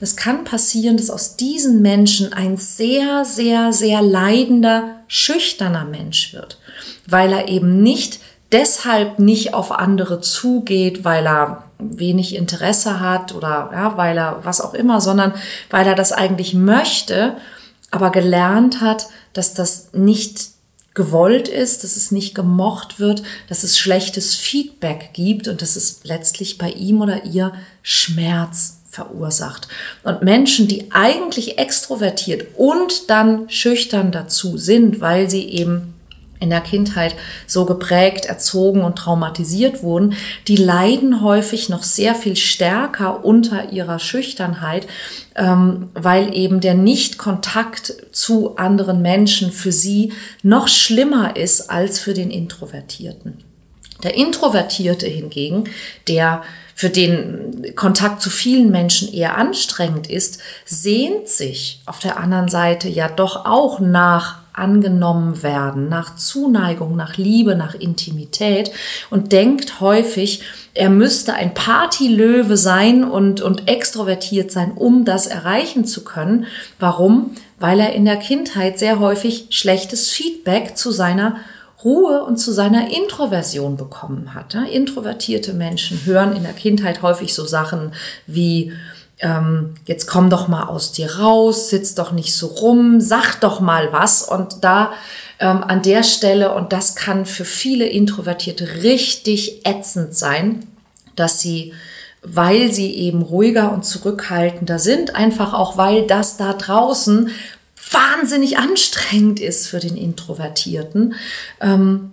Es 0.00 0.16
kann 0.16 0.44
passieren, 0.44 0.96
dass 0.96 1.10
aus 1.10 1.36
diesen 1.36 1.80
Menschen 1.80 2.32
ein 2.32 2.56
sehr, 2.56 3.24
sehr, 3.24 3.72
sehr 3.72 4.02
leidender, 4.02 5.00
schüchterner 5.08 5.84
Mensch 5.84 6.34
wird, 6.34 6.58
weil 7.06 7.32
er 7.32 7.48
eben 7.48 7.82
nicht 7.82 8.20
deshalb 8.52 9.18
nicht 9.18 9.54
auf 9.54 9.72
andere 9.72 10.20
zugeht, 10.20 11.04
weil 11.04 11.26
er 11.26 11.64
wenig 11.78 12.34
Interesse 12.34 13.00
hat 13.00 13.34
oder 13.34 13.70
ja, 13.72 13.96
weil 13.96 14.16
er 14.16 14.40
was 14.44 14.60
auch 14.60 14.74
immer, 14.74 15.00
sondern 15.00 15.34
weil 15.70 15.86
er 15.86 15.94
das 15.94 16.12
eigentlich 16.12 16.54
möchte, 16.54 17.36
aber 17.90 18.10
gelernt 18.10 18.80
hat, 18.80 19.08
dass 19.32 19.54
das 19.54 19.90
nicht 19.92 20.50
gewollt 20.94 21.48
ist, 21.48 21.84
dass 21.84 21.96
es 21.96 22.10
nicht 22.10 22.34
gemocht 22.34 22.98
wird, 22.98 23.22
dass 23.48 23.62
es 23.62 23.78
schlechtes 23.78 24.34
Feedback 24.34 25.10
gibt 25.12 25.46
und 25.46 25.60
dass 25.60 25.76
es 25.76 26.00
letztlich 26.04 26.56
bei 26.56 26.70
ihm 26.70 27.02
oder 27.02 27.24
ihr 27.24 27.52
Schmerz 27.82 28.75
verursacht. 28.96 29.68
Und 30.02 30.22
Menschen, 30.22 30.66
die 30.66 30.90
eigentlich 30.90 31.58
extrovertiert 31.58 32.48
und 32.56 33.10
dann 33.10 33.48
schüchtern 33.48 34.10
dazu 34.10 34.56
sind, 34.56 35.00
weil 35.00 35.30
sie 35.30 35.48
eben 35.48 35.94
in 36.38 36.50
der 36.50 36.60
Kindheit 36.60 37.14
so 37.46 37.64
geprägt, 37.64 38.26
erzogen 38.26 38.82
und 38.82 38.96
traumatisiert 38.96 39.82
wurden, 39.82 40.14
die 40.48 40.56
leiden 40.56 41.22
häufig 41.22 41.68
noch 41.68 41.82
sehr 41.82 42.14
viel 42.14 42.36
stärker 42.36 43.24
unter 43.24 43.72
ihrer 43.72 43.98
Schüchternheit, 43.98 44.86
ähm, 45.34 45.88
weil 45.94 46.34
eben 46.34 46.60
der 46.60 46.74
Nichtkontakt 46.74 47.94
zu 48.12 48.56
anderen 48.56 49.00
Menschen 49.00 49.50
für 49.50 49.72
sie 49.72 50.12
noch 50.42 50.68
schlimmer 50.68 51.36
ist 51.36 51.70
als 51.70 51.98
für 51.98 52.12
den 52.12 52.30
Introvertierten. 52.30 53.38
Der 54.02 54.14
Introvertierte 54.14 55.06
hingegen, 55.06 55.64
der 56.06 56.42
für 56.76 56.90
den 56.90 57.74
Kontakt 57.74 58.20
zu 58.20 58.28
vielen 58.28 58.70
Menschen 58.70 59.12
eher 59.12 59.38
anstrengend 59.38 60.08
ist, 60.08 60.40
sehnt 60.66 61.26
sich 61.26 61.80
auf 61.86 62.00
der 62.00 62.18
anderen 62.18 62.48
Seite 62.48 62.86
ja 62.90 63.08
doch 63.08 63.46
auch 63.46 63.80
nach 63.80 64.40
angenommen 64.52 65.42
werden, 65.42 65.88
nach 65.88 66.16
Zuneigung, 66.16 66.94
nach 66.94 67.16
Liebe, 67.16 67.56
nach 67.56 67.74
Intimität 67.74 68.70
und 69.08 69.32
denkt 69.32 69.80
häufig, 69.80 70.42
er 70.74 70.90
müsste 70.90 71.32
ein 71.32 71.54
Partylöwe 71.54 72.58
sein 72.58 73.04
und, 73.04 73.40
und 73.40 73.68
extrovertiert 73.68 74.52
sein, 74.52 74.72
um 74.72 75.06
das 75.06 75.26
erreichen 75.26 75.86
zu 75.86 76.04
können. 76.04 76.44
Warum? 76.78 77.30
Weil 77.58 77.80
er 77.80 77.94
in 77.94 78.04
der 78.04 78.16
Kindheit 78.16 78.78
sehr 78.78 79.00
häufig 79.00 79.46
schlechtes 79.48 80.10
Feedback 80.10 80.76
zu 80.76 80.90
seiner 80.90 81.36
Ruhe 81.86 82.24
und 82.24 82.36
zu 82.36 82.52
seiner 82.52 82.90
Introversion 82.90 83.76
bekommen 83.76 84.34
hat. 84.34 84.56
Introvertierte 84.72 85.52
Menschen 85.52 86.04
hören 86.04 86.34
in 86.34 86.42
der 86.42 86.52
Kindheit 86.52 87.00
häufig 87.00 87.32
so 87.32 87.46
Sachen 87.46 87.92
wie, 88.26 88.72
ähm, 89.20 89.76
jetzt 89.86 90.08
komm 90.08 90.28
doch 90.28 90.48
mal 90.48 90.64
aus 90.64 90.90
dir 90.90 91.20
raus, 91.20 91.70
sitz 91.70 91.94
doch 91.94 92.10
nicht 92.10 92.34
so 92.34 92.48
rum, 92.48 93.00
sag 93.00 93.36
doch 93.40 93.60
mal 93.60 93.92
was. 93.92 94.24
Und 94.24 94.64
da 94.64 94.94
ähm, 95.38 95.62
an 95.62 95.82
der 95.82 96.02
Stelle, 96.02 96.54
und 96.54 96.72
das 96.72 96.96
kann 96.96 97.24
für 97.24 97.44
viele 97.44 97.86
Introvertierte 97.86 98.82
richtig 98.82 99.64
ätzend 99.64 100.16
sein, 100.16 100.66
dass 101.14 101.40
sie, 101.40 101.72
weil 102.24 102.72
sie 102.72 102.92
eben 102.96 103.22
ruhiger 103.22 103.70
und 103.72 103.84
zurückhaltender 103.84 104.80
sind, 104.80 105.14
einfach 105.14 105.54
auch 105.54 105.76
weil 105.76 106.04
das 106.04 106.36
da 106.36 106.52
draußen 106.52 107.30
wahnsinnig 107.90 108.58
anstrengend 108.58 109.40
ist 109.40 109.68
für 109.68 109.80
den 109.80 109.96
Introvertierten, 109.96 111.14
ähm, 111.60 112.12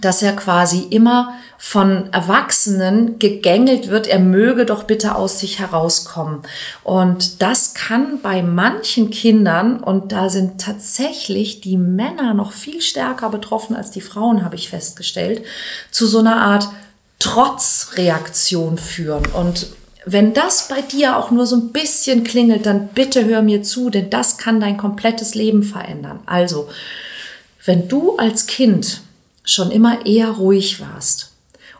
dass 0.00 0.22
er 0.22 0.34
quasi 0.34 0.80
immer 0.90 1.34
von 1.56 2.12
Erwachsenen 2.12 3.18
gegängelt 3.18 3.88
wird, 3.88 4.06
er 4.06 4.18
möge 4.18 4.66
doch 4.66 4.84
bitte 4.84 5.14
aus 5.14 5.40
sich 5.40 5.60
herauskommen. 5.60 6.42
Und 6.82 7.42
das 7.42 7.74
kann 7.74 8.20
bei 8.20 8.42
manchen 8.42 9.10
Kindern, 9.10 9.80
und 9.80 10.12
da 10.12 10.28
sind 10.28 10.60
tatsächlich 10.60 11.60
die 11.60 11.78
Männer 11.78 12.34
noch 12.34 12.52
viel 12.52 12.80
stärker 12.80 13.30
betroffen 13.30 13.76
als 13.76 13.90
die 13.90 14.00
Frauen, 14.00 14.44
habe 14.44 14.56
ich 14.56 14.68
festgestellt, 14.68 15.44
zu 15.90 16.06
so 16.06 16.18
einer 16.18 16.42
Art 16.42 16.68
Trotzreaktion 17.20 18.76
führen. 18.76 19.24
Und 19.32 19.68
wenn 20.06 20.34
das 20.34 20.68
bei 20.68 20.82
dir 20.82 21.16
auch 21.16 21.30
nur 21.30 21.46
so 21.46 21.56
ein 21.56 21.72
bisschen 21.72 22.24
klingelt, 22.24 22.66
dann 22.66 22.88
bitte 22.88 23.24
hör 23.24 23.42
mir 23.42 23.62
zu, 23.62 23.90
denn 23.90 24.10
das 24.10 24.36
kann 24.36 24.60
dein 24.60 24.76
komplettes 24.76 25.34
Leben 25.34 25.62
verändern. 25.62 26.20
Also, 26.26 26.68
wenn 27.64 27.88
du 27.88 28.16
als 28.16 28.46
Kind 28.46 29.00
schon 29.44 29.70
immer 29.70 30.04
eher 30.06 30.30
ruhig 30.30 30.80
warst 30.80 31.32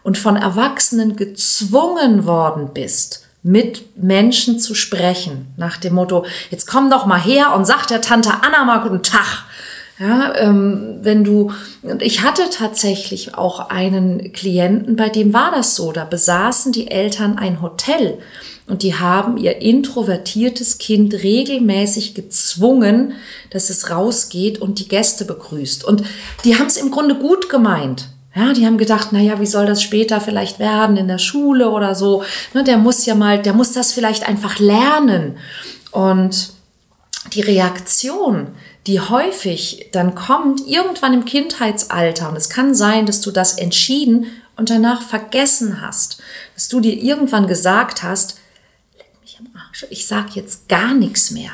und 0.02 0.16
von 0.16 0.36
Erwachsenen 0.36 1.16
gezwungen 1.16 2.26
worden 2.26 2.70
bist, 2.72 3.26
mit 3.42 4.02
Menschen 4.02 4.58
zu 4.58 4.74
sprechen, 4.74 5.52
nach 5.58 5.76
dem 5.76 5.94
Motto, 5.94 6.24
jetzt 6.50 6.66
komm 6.66 6.90
doch 6.90 7.04
mal 7.04 7.20
her 7.20 7.54
und 7.54 7.66
sag 7.66 7.86
der 7.86 8.00
Tante 8.00 8.30
Anna 8.42 8.64
mal 8.64 8.80
guten 8.80 9.02
Tag. 9.02 9.44
Ja, 9.98 10.34
ähm, 10.36 10.98
wenn 11.02 11.22
du, 11.22 11.52
und 11.82 12.02
ich 12.02 12.22
hatte 12.22 12.42
tatsächlich 12.50 13.36
auch 13.36 13.70
einen 13.70 14.32
Klienten, 14.32 14.96
bei 14.96 15.08
dem 15.08 15.32
war 15.32 15.52
das 15.52 15.76
so, 15.76 15.92
da 15.92 16.04
besaßen 16.04 16.72
die 16.72 16.90
Eltern 16.90 17.38
ein 17.38 17.62
Hotel 17.62 18.18
und 18.66 18.82
die 18.82 18.94
haben 18.94 19.36
ihr 19.36 19.60
introvertiertes 19.62 20.78
Kind 20.78 21.14
regelmäßig 21.14 22.14
gezwungen, 22.14 23.12
dass 23.50 23.70
es 23.70 23.90
rausgeht 23.90 24.60
und 24.60 24.80
die 24.80 24.88
Gäste 24.88 25.26
begrüßt. 25.26 25.84
Und 25.84 26.02
die 26.44 26.56
haben 26.58 26.66
es 26.66 26.76
im 26.76 26.90
Grunde 26.90 27.14
gut 27.14 27.48
gemeint. 27.48 28.08
Ja, 28.34 28.52
die 28.52 28.66
haben 28.66 28.78
gedacht, 28.78 29.08
na 29.12 29.20
ja, 29.20 29.38
wie 29.38 29.46
soll 29.46 29.66
das 29.66 29.80
später 29.80 30.20
vielleicht 30.20 30.58
werden 30.58 30.96
in 30.96 31.06
der 31.06 31.18
Schule 31.18 31.70
oder 31.70 31.94
so? 31.94 32.24
Ne, 32.52 32.64
der 32.64 32.78
muss 32.78 33.06
ja 33.06 33.14
mal, 33.14 33.40
der 33.40 33.52
muss 33.52 33.72
das 33.72 33.92
vielleicht 33.92 34.26
einfach 34.26 34.58
lernen. 34.58 35.36
Und 35.92 36.48
die 37.32 37.40
Reaktion, 37.40 38.48
die 38.86 39.00
häufig 39.00 39.88
dann 39.92 40.14
kommt, 40.14 40.66
irgendwann 40.66 41.14
im 41.14 41.24
Kindheitsalter, 41.24 42.28
und 42.28 42.36
es 42.36 42.50
kann 42.50 42.74
sein, 42.74 43.06
dass 43.06 43.20
du 43.20 43.30
das 43.30 43.56
entschieden 43.58 44.26
und 44.56 44.70
danach 44.70 45.02
vergessen 45.02 45.80
hast, 45.80 46.20
dass 46.54 46.68
du 46.68 46.80
dir 46.80 46.94
irgendwann 46.94 47.46
gesagt 47.46 48.02
hast, 48.02 48.38
ich 49.90 50.06
sag 50.06 50.36
jetzt 50.36 50.68
gar 50.68 50.94
nichts 50.94 51.30
mehr. 51.30 51.50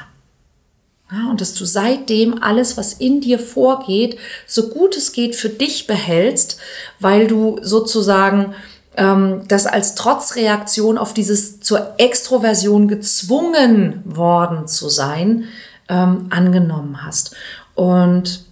Ja, 1.13 1.29
und 1.29 1.41
dass 1.41 1.55
du 1.55 1.65
seitdem 1.65 2.41
alles, 2.41 2.77
was 2.77 2.93
in 2.93 3.21
dir 3.21 3.39
vorgeht, 3.39 4.19
so 4.47 4.69
gut 4.69 4.97
es 4.97 5.13
geht 5.13 5.35
für 5.35 5.49
dich 5.49 5.89
behältst, 5.89 6.59
weil 7.01 7.27
du 7.27 7.59
sozusagen 7.63 8.55
ähm, 8.97 9.43
das 9.49 9.67
als 9.67 9.95
Trotzreaktion 9.95 10.99
auf 10.99 11.15
dieses 11.15 11.61
zur 11.61 11.95
Extroversion 11.99 12.89
gezwungen 12.89 14.03
worden 14.05 14.67
zu 14.67 14.89
sein, 14.89 15.45
ähm, 15.89 16.27
angenommen 16.31 17.05
hast. 17.05 17.35
Und 17.75 18.45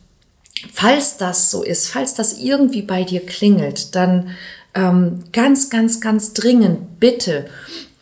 falls 0.73 1.17
das 1.17 1.51
so 1.51 1.63
ist, 1.63 1.89
falls 1.89 2.15
das 2.15 2.39
irgendwie 2.39 2.83
bei 2.83 3.05
dir 3.05 3.25
klingelt, 3.25 3.95
dann 3.95 4.31
ähm, 4.75 5.25
ganz, 5.33 5.71
ganz, 5.71 6.01
ganz 6.01 6.35
dringend 6.35 7.01
bitte 7.01 7.47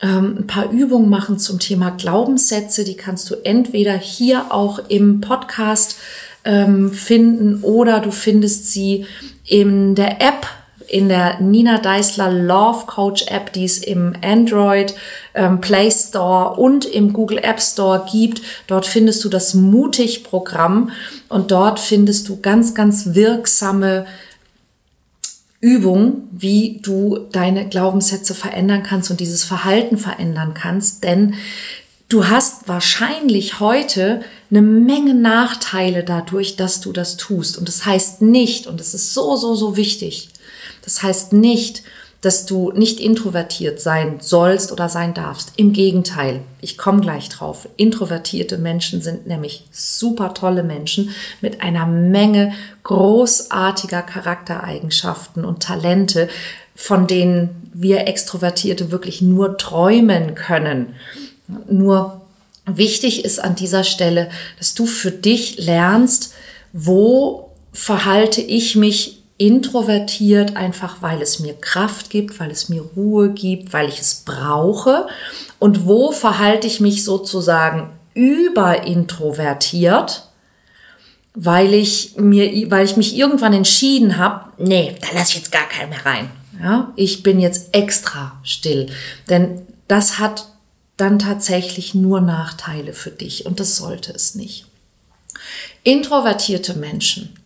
ähm, 0.01 0.39
ein 0.39 0.47
paar 0.47 0.69
Übungen 0.69 1.09
machen 1.09 1.39
zum 1.39 1.59
Thema 1.59 1.91
Glaubenssätze. 1.91 2.83
Die 2.83 2.95
kannst 2.95 3.29
du 3.29 3.35
entweder 3.43 3.97
hier 3.97 4.51
auch 4.51 4.79
im 4.89 5.21
Podcast 5.21 5.97
ähm, 6.45 6.91
finden 6.91 7.63
oder 7.63 7.99
du 7.99 8.11
findest 8.11 8.71
sie 8.71 9.05
in 9.45 9.95
der 9.95 10.21
App 10.21 10.47
in 10.87 11.09
der 11.09 11.39
Nina 11.41 11.79
Deisler 11.79 12.31
Love 12.31 12.85
Coach 12.85 13.25
App, 13.27 13.51
die 13.53 13.65
es 13.65 13.77
im 13.79 14.13
Android 14.23 14.95
ähm, 15.33 15.61
Play 15.61 15.91
Store 15.91 16.55
und 16.55 16.85
im 16.85 17.13
Google 17.13 17.39
App 17.39 17.61
Store 17.61 18.05
gibt. 18.11 18.41
Dort 18.67 18.85
findest 18.85 19.23
du 19.23 19.29
das 19.29 19.53
Mutig-Programm 19.53 20.91
und 21.29 21.51
dort 21.51 21.79
findest 21.79 22.29
du 22.29 22.39
ganz, 22.39 22.73
ganz 22.73 23.13
wirksame 23.13 24.05
Übungen, 25.59 26.29
wie 26.31 26.79
du 26.81 27.27
deine 27.31 27.67
Glaubenssätze 27.67 28.33
verändern 28.33 28.83
kannst 28.83 29.11
und 29.11 29.19
dieses 29.19 29.43
Verhalten 29.43 29.97
verändern 29.97 30.53
kannst. 30.53 31.03
Denn 31.03 31.33
du 32.09 32.27
hast 32.27 32.67
wahrscheinlich 32.67 33.59
heute 33.59 34.21
eine 34.49 34.61
Menge 34.61 35.13
Nachteile 35.13 36.03
dadurch, 36.03 36.55
dass 36.55 36.79
du 36.79 36.93
das 36.93 37.17
tust. 37.17 37.57
Und 37.57 37.67
das 37.67 37.85
heißt 37.85 38.21
nicht, 38.21 38.67
und 38.67 38.79
das 38.79 38.93
ist 38.93 39.13
so, 39.13 39.35
so, 39.35 39.55
so 39.55 39.75
wichtig, 39.75 40.29
das 40.87 41.03
heißt 41.03 41.33
nicht, 41.33 41.83
dass 42.21 42.45
du 42.45 42.71
nicht 42.71 43.01
introvertiert 43.01 43.81
sein 43.81 44.19
sollst 44.21 44.71
oder 44.71 44.87
sein 44.87 45.13
darfst. 45.13 45.51
Im 45.57 45.73
Gegenteil, 45.73 46.39
ich 46.61 46.77
komme 46.77 47.01
gleich 47.01 47.27
drauf. 47.27 47.67
Introvertierte 47.75 48.57
Menschen 48.57 49.01
sind 49.01 49.27
nämlich 49.27 49.65
super 49.69 50.33
tolle 50.33 50.63
Menschen 50.63 51.09
mit 51.41 51.61
einer 51.61 51.85
Menge 51.85 52.53
großartiger 52.83 54.01
Charaktereigenschaften 54.01 55.43
und 55.43 55.61
Talente, 55.61 56.29
von 56.73 57.05
denen 57.05 57.69
wir 57.73 58.07
Extrovertierte 58.07 58.91
wirklich 58.91 59.21
nur 59.21 59.57
träumen 59.57 60.35
können. 60.35 60.95
Nur 61.69 62.21
wichtig 62.65 63.25
ist 63.25 63.43
an 63.43 63.55
dieser 63.55 63.83
Stelle, 63.83 64.29
dass 64.57 64.73
du 64.73 64.85
für 64.85 65.11
dich 65.11 65.57
lernst, 65.57 66.33
wo 66.71 67.51
verhalte 67.73 68.41
ich 68.41 68.77
mich 68.77 69.16
introvertiert, 69.37 70.55
einfach 70.55 71.01
weil 71.01 71.21
es 71.21 71.39
mir 71.39 71.53
Kraft 71.53 72.09
gibt, 72.09 72.39
weil 72.39 72.49
es 72.49 72.69
mir 72.69 72.81
Ruhe 72.81 73.29
gibt, 73.29 73.73
weil 73.73 73.87
ich 73.87 73.99
es 73.99 74.23
brauche. 74.25 75.05
Und 75.59 75.85
wo 75.85 76.11
verhalte 76.11 76.65
ich 76.67 76.79
mich 76.79 77.03
sozusagen 77.03 77.91
überintrovertiert, 78.13 80.23
weil 81.35 81.73
ich 81.75 82.15
mir, 82.17 82.71
weil 82.71 82.85
ich 82.85 82.97
mich 82.97 83.15
irgendwann 83.15 83.53
entschieden 83.53 84.17
habe, 84.17 84.45
nee, 84.57 84.95
da 85.01 85.07
lasse 85.13 85.33
ich 85.33 85.37
jetzt 85.37 85.51
gar 85.51 85.69
keinen 85.69 85.89
mehr 85.89 86.05
rein. 86.05 86.31
Ja, 86.61 86.91
ich 86.95 87.21
bin 87.21 87.39
jetzt 87.39 87.75
extra 87.75 88.39
still, 88.41 88.87
denn 89.29 89.61
das 89.87 90.17
hat 90.17 90.47
dann 90.97 91.19
tatsächlich 91.19 91.93
nur 91.93 92.21
Nachteile 92.21 92.93
für 92.93 93.11
dich 93.11 93.45
und 93.45 93.59
das 93.59 93.75
sollte 93.75 94.11
es 94.11 94.33
nicht. 94.33 94.65
Introvertierte 95.83 96.73
Menschen 96.73 97.37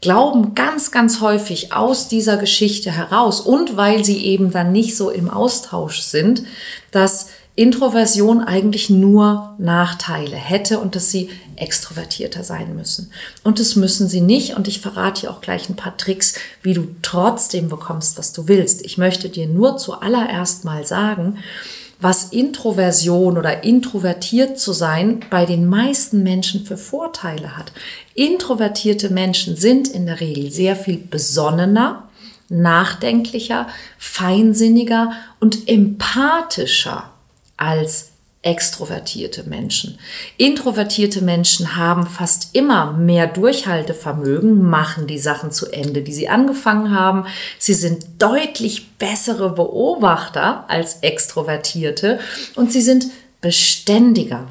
glauben 0.00 0.54
ganz, 0.54 0.90
ganz 0.90 1.20
häufig 1.20 1.72
aus 1.72 2.08
dieser 2.08 2.36
Geschichte 2.36 2.90
heraus 2.90 3.40
und 3.40 3.76
weil 3.76 4.04
sie 4.04 4.24
eben 4.24 4.50
dann 4.50 4.72
nicht 4.72 4.96
so 4.96 5.10
im 5.10 5.28
Austausch 5.28 6.00
sind, 6.00 6.42
dass 6.92 7.28
Introversion 7.58 8.40
eigentlich 8.40 8.88
nur 8.88 9.56
Nachteile 9.58 10.36
hätte 10.36 10.78
und 10.78 10.94
dass 10.94 11.10
sie 11.10 11.28
extrovertierter 11.56 12.44
sein 12.44 12.76
müssen. 12.76 13.10
Und 13.42 13.58
das 13.58 13.74
müssen 13.74 14.08
sie 14.08 14.20
nicht. 14.20 14.54
Und 14.54 14.68
ich 14.68 14.80
verrate 14.80 15.22
dir 15.22 15.32
auch 15.32 15.40
gleich 15.40 15.68
ein 15.68 15.74
paar 15.74 15.96
Tricks, 15.96 16.34
wie 16.62 16.72
du 16.72 16.86
trotzdem 17.02 17.68
bekommst, 17.68 18.16
was 18.16 18.32
du 18.32 18.46
willst. 18.46 18.84
Ich 18.84 18.96
möchte 18.96 19.28
dir 19.28 19.48
nur 19.48 19.76
zuallererst 19.76 20.64
mal 20.64 20.86
sagen, 20.86 21.38
was 22.00 22.24
Introversion 22.30 23.36
oder 23.36 23.64
introvertiert 23.64 24.58
zu 24.58 24.72
sein 24.72 25.20
bei 25.30 25.46
den 25.46 25.66
meisten 25.66 26.22
Menschen 26.22 26.64
für 26.64 26.76
Vorteile 26.76 27.56
hat. 27.56 27.72
Introvertierte 28.14 29.10
Menschen 29.10 29.56
sind 29.56 29.88
in 29.88 30.06
der 30.06 30.20
Regel 30.20 30.50
sehr 30.50 30.76
viel 30.76 30.98
besonnener, 30.98 32.08
nachdenklicher, 32.48 33.66
feinsinniger 33.98 35.12
und 35.40 35.68
empathischer 35.68 37.10
als 37.56 38.12
extrovertierte 38.48 39.42
Menschen. 39.42 39.98
Introvertierte 40.38 41.20
Menschen 41.20 41.76
haben 41.76 42.06
fast 42.06 42.54
immer 42.54 42.94
mehr 42.94 43.26
Durchhaltevermögen, 43.26 44.62
machen 44.62 45.06
die 45.06 45.18
Sachen 45.18 45.52
zu 45.52 45.70
Ende, 45.70 46.00
die 46.00 46.14
sie 46.14 46.30
angefangen 46.30 46.94
haben. 46.94 47.26
Sie 47.58 47.74
sind 47.74 48.06
deutlich 48.18 48.96
bessere 48.96 49.50
Beobachter 49.50 50.64
als 50.68 51.00
extrovertierte 51.02 52.20
und 52.56 52.72
sie 52.72 52.80
sind 52.80 53.08
beständiger. 53.42 54.48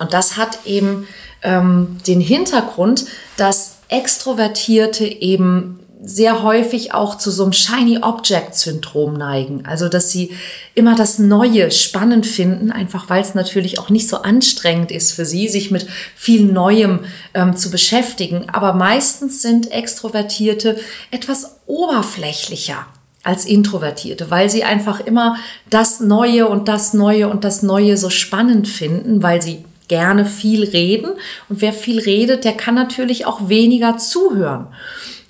Und 0.00 0.12
das 0.12 0.36
hat 0.36 0.66
eben 0.66 1.06
ähm, 1.42 1.98
den 2.08 2.20
Hintergrund, 2.20 3.04
dass 3.36 3.76
Extrovertierte 3.86 5.06
eben 5.06 5.78
sehr 6.04 6.42
häufig 6.42 6.94
auch 6.94 7.16
zu 7.16 7.30
so 7.30 7.44
einem 7.44 7.52
Shiny 7.52 7.98
Object 8.02 8.56
Syndrom 8.56 9.14
neigen. 9.14 9.64
Also, 9.66 9.88
dass 9.88 10.10
sie 10.10 10.32
immer 10.74 10.96
das 10.96 11.20
Neue 11.20 11.70
spannend 11.70 12.26
finden, 12.26 12.72
einfach 12.72 13.08
weil 13.08 13.22
es 13.22 13.34
natürlich 13.34 13.78
auch 13.78 13.88
nicht 13.88 14.08
so 14.08 14.18
anstrengend 14.18 14.90
ist 14.90 15.12
für 15.12 15.24
sie, 15.24 15.48
sich 15.48 15.70
mit 15.70 15.86
viel 16.16 16.44
Neuem 16.44 17.00
ähm, 17.34 17.56
zu 17.56 17.70
beschäftigen. 17.70 18.48
Aber 18.50 18.72
meistens 18.72 19.42
sind 19.42 19.70
Extrovertierte 19.70 20.76
etwas 21.12 21.60
oberflächlicher 21.66 22.86
als 23.22 23.44
Introvertierte, 23.44 24.28
weil 24.30 24.50
sie 24.50 24.64
einfach 24.64 24.98
immer 24.98 25.36
das 25.70 26.00
Neue 26.00 26.48
und 26.48 26.66
das 26.66 26.94
Neue 26.94 27.28
und 27.28 27.44
das 27.44 27.62
Neue 27.62 27.96
so 27.96 28.10
spannend 28.10 28.66
finden, 28.66 29.22
weil 29.22 29.40
sie 29.40 29.64
gerne 29.86 30.24
viel 30.24 30.64
reden. 30.64 31.12
Und 31.48 31.60
wer 31.60 31.72
viel 31.72 32.00
redet, 32.00 32.44
der 32.44 32.54
kann 32.54 32.74
natürlich 32.74 33.26
auch 33.26 33.48
weniger 33.48 33.98
zuhören. 33.98 34.66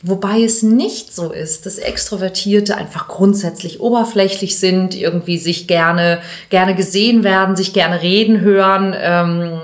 Wobei 0.05 0.43
es 0.43 0.65
nicht 0.65 1.15
so 1.15 1.31
ist, 1.31 1.65
dass 1.65 1.79
Extrovertierte 1.79 2.77
einfach 2.77 3.07
grundsätzlich 3.07 3.81
oberflächlich 3.81 4.59
sind, 4.59 4.97
irgendwie 4.97 5.38
sich 5.38 5.69
gerne, 5.69 6.21
gerne 6.51 6.75
gesehen 6.75 7.23
werden, 7.23 7.55
sich 7.55 7.73
gerne 7.73 8.03
reden 8.03 8.41
hören 8.41 8.97
ähm, 8.99 9.61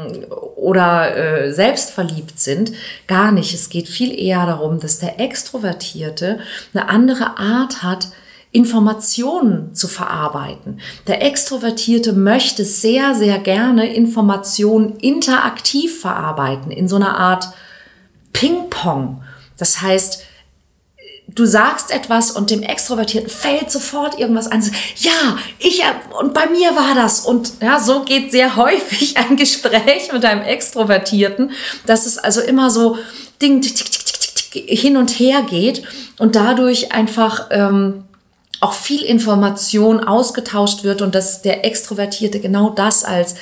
oder 0.54 1.16
äh, 1.16 1.52
selbstverliebt 1.52 2.38
sind. 2.38 2.70
Gar 3.08 3.32
nicht. 3.32 3.52
Es 3.52 3.68
geht 3.68 3.88
viel 3.88 4.16
eher 4.16 4.46
darum, 4.46 4.78
dass 4.78 5.00
der 5.00 5.18
Extrovertierte 5.18 6.38
eine 6.72 6.88
andere 6.88 7.36
Art 7.38 7.82
hat, 7.82 8.08
Informationen 8.52 9.74
zu 9.74 9.88
verarbeiten. 9.88 10.80
Der 11.08 11.20
Extrovertierte 11.20 12.12
möchte 12.12 12.64
sehr, 12.64 13.16
sehr 13.16 13.40
gerne 13.40 13.92
Informationen 13.92 14.96
interaktiv 14.98 16.00
verarbeiten, 16.00 16.70
in 16.70 16.86
so 16.86 16.94
einer 16.94 17.18
Art 17.18 17.48
Ping-Pong. 18.32 19.22
Das 19.58 19.82
heißt, 19.82 20.24
du 21.38 21.46
sagst 21.46 21.92
etwas 21.92 22.32
und 22.32 22.50
dem 22.50 22.62
Extrovertierten 22.62 23.30
fällt 23.30 23.70
sofort 23.70 24.18
irgendwas 24.18 24.48
ein. 24.48 24.62
Ja, 24.96 25.38
ich 25.58 25.82
und 26.18 26.34
bei 26.34 26.46
mir 26.46 26.74
war 26.74 26.94
das 26.94 27.20
und 27.20 27.52
ja, 27.62 27.78
so 27.78 28.02
geht 28.02 28.32
sehr 28.32 28.56
häufig 28.56 29.16
ein 29.16 29.36
Gespräch 29.36 30.12
mit 30.12 30.24
einem 30.24 30.42
Extrovertierten, 30.42 31.52
dass 31.86 32.06
es 32.06 32.18
also 32.18 32.40
immer 32.40 32.70
so 32.70 32.98
Ding 33.40 33.60
tick, 33.60 33.76
tick, 33.76 33.90
tick, 33.90 34.34
tick, 34.34 34.78
hin 34.78 34.96
und 34.96 35.10
her 35.10 35.42
geht 35.48 35.84
und 36.18 36.34
dadurch 36.34 36.92
einfach 36.92 37.46
ähm, 37.50 38.04
auch 38.60 38.72
viel 38.72 39.02
Information 39.02 40.00
ausgetauscht 40.00 40.82
wird 40.82 41.02
und 41.02 41.14
dass 41.14 41.42
der 41.42 41.64
Extrovertierte 41.64 42.40
genau 42.40 42.70
das 42.70 43.04
als 43.04 43.36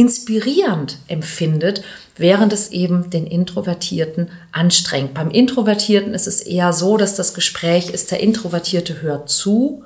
inspirierend 0.00 0.96
empfindet, 1.08 1.82
während 2.16 2.54
es 2.54 2.70
eben 2.70 3.10
den 3.10 3.26
Introvertierten 3.26 4.30
anstrengt. 4.50 5.12
Beim 5.12 5.30
Introvertierten 5.30 6.14
ist 6.14 6.26
es 6.26 6.40
eher 6.40 6.72
so, 6.72 6.96
dass 6.96 7.16
das 7.16 7.34
Gespräch 7.34 7.90
ist, 7.90 8.10
der 8.10 8.20
Introvertierte 8.20 9.02
hört 9.02 9.28
zu, 9.28 9.84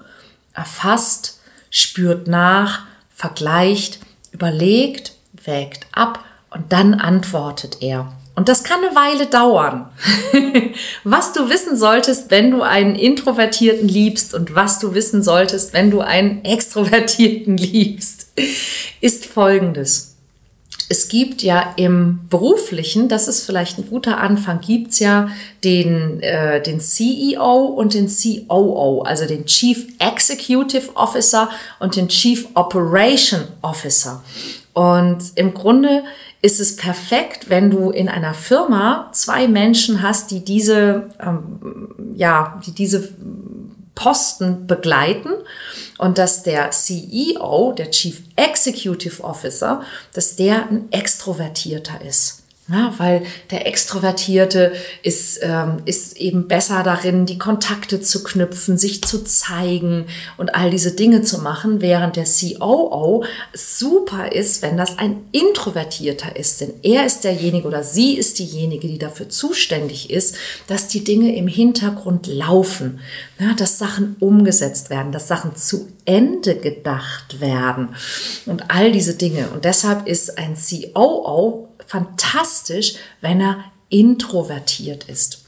erfasst, 0.52 1.40
spürt 1.68 2.28
nach, 2.28 2.82
vergleicht, 3.12 3.98
überlegt, 4.30 5.14
wägt 5.44 5.88
ab 5.90 6.24
und 6.50 6.72
dann 6.72 6.94
antwortet 6.94 7.78
er. 7.80 8.12
Und 8.36 8.48
das 8.48 8.64
kann 8.64 8.84
eine 8.84 8.96
Weile 8.96 9.26
dauern. 9.26 9.90
was 11.04 11.32
du 11.32 11.48
wissen 11.48 11.76
solltest, 11.76 12.30
wenn 12.30 12.50
du 12.50 12.62
einen 12.62 12.96
Introvertierten 12.96 13.88
liebst 13.88 14.34
und 14.34 14.54
was 14.54 14.80
du 14.80 14.94
wissen 14.94 15.22
solltest, 15.22 15.72
wenn 15.72 15.90
du 15.90 16.00
einen 16.00 16.44
Extrovertierten 16.44 17.56
liebst, 17.56 18.26
ist 19.00 19.26
Folgendes. 19.26 20.14
Es 20.88 21.08
gibt 21.08 21.42
ja 21.42 21.72
im 21.76 22.20
beruflichen, 22.28 23.08
das 23.08 23.26
ist 23.26 23.46
vielleicht 23.46 23.78
ein 23.78 23.88
guter 23.88 24.18
Anfang, 24.18 24.60
gibt's 24.60 24.98
ja 24.98 25.28
den, 25.62 26.20
äh, 26.20 26.60
den 26.60 26.78
CEO 26.78 27.64
und 27.66 27.94
den 27.94 28.06
COO, 28.06 29.02
also 29.02 29.26
den 29.26 29.46
Chief 29.46 29.86
Executive 29.98 30.94
Officer 30.94 31.48
und 31.78 31.96
den 31.96 32.08
Chief 32.08 32.48
Operation 32.54 33.44
Officer. 33.62 34.22
Und 34.74 35.22
im 35.36 35.54
Grunde 35.54 36.04
ist 36.44 36.60
es 36.60 36.76
perfekt, 36.76 37.48
wenn 37.48 37.70
du 37.70 37.90
in 37.90 38.10
einer 38.10 38.34
Firma 38.34 39.08
zwei 39.12 39.48
Menschen 39.48 40.02
hast, 40.02 40.30
die 40.30 40.44
diese, 40.44 41.08
ähm, 41.18 41.88
ja, 42.14 42.60
die 42.66 42.72
diese 42.72 43.08
Posten 43.94 44.66
begleiten 44.66 45.30
und 45.96 46.18
dass 46.18 46.42
der 46.42 46.70
CEO, 46.70 47.72
der 47.72 47.90
Chief 47.90 48.20
Executive 48.36 49.24
Officer, 49.24 49.80
dass 50.12 50.36
der 50.36 50.68
ein 50.68 50.92
Extrovertierter 50.92 52.02
ist. 52.02 52.43
Ja, 52.66 52.94
weil 52.96 53.24
der 53.50 53.66
Extrovertierte 53.66 54.72
ist, 55.02 55.38
ähm, 55.42 55.82
ist 55.84 56.16
eben 56.16 56.48
besser 56.48 56.82
darin, 56.82 57.26
die 57.26 57.36
Kontakte 57.36 58.00
zu 58.00 58.24
knüpfen, 58.24 58.78
sich 58.78 59.04
zu 59.04 59.22
zeigen 59.22 60.06
und 60.38 60.54
all 60.54 60.70
diese 60.70 60.92
Dinge 60.92 61.20
zu 61.20 61.42
machen, 61.42 61.82
während 61.82 62.16
der 62.16 62.24
COO 62.24 63.24
super 63.52 64.32
ist, 64.32 64.62
wenn 64.62 64.78
das 64.78 64.96
ein 64.96 65.26
Introvertierter 65.32 66.36
ist. 66.36 66.62
Denn 66.62 66.72
er 66.82 67.04
ist 67.04 67.24
derjenige 67.24 67.68
oder 67.68 67.82
sie 67.82 68.16
ist 68.16 68.38
diejenige, 68.38 68.88
die 68.88 68.98
dafür 68.98 69.28
zuständig 69.28 70.08
ist, 70.08 70.36
dass 70.66 70.88
die 70.88 71.04
Dinge 71.04 71.36
im 71.36 71.48
Hintergrund 71.48 72.26
laufen, 72.28 73.00
ja, 73.38 73.52
dass 73.52 73.78
Sachen 73.78 74.16
umgesetzt 74.20 74.88
werden, 74.88 75.12
dass 75.12 75.28
Sachen 75.28 75.54
zu 75.54 75.88
Ende 76.06 76.56
gedacht 76.56 77.40
werden 77.40 77.94
und 78.46 78.70
all 78.70 78.90
diese 78.90 79.16
Dinge. 79.16 79.50
Und 79.50 79.66
deshalb 79.66 80.06
ist 80.06 80.38
ein 80.38 80.54
COO 80.54 81.68
fantastisch, 81.94 82.94
wenn 83.20 83.40
er 83.40 83.64
introvertiert 83.88 85.04
ist. 85.04 85.44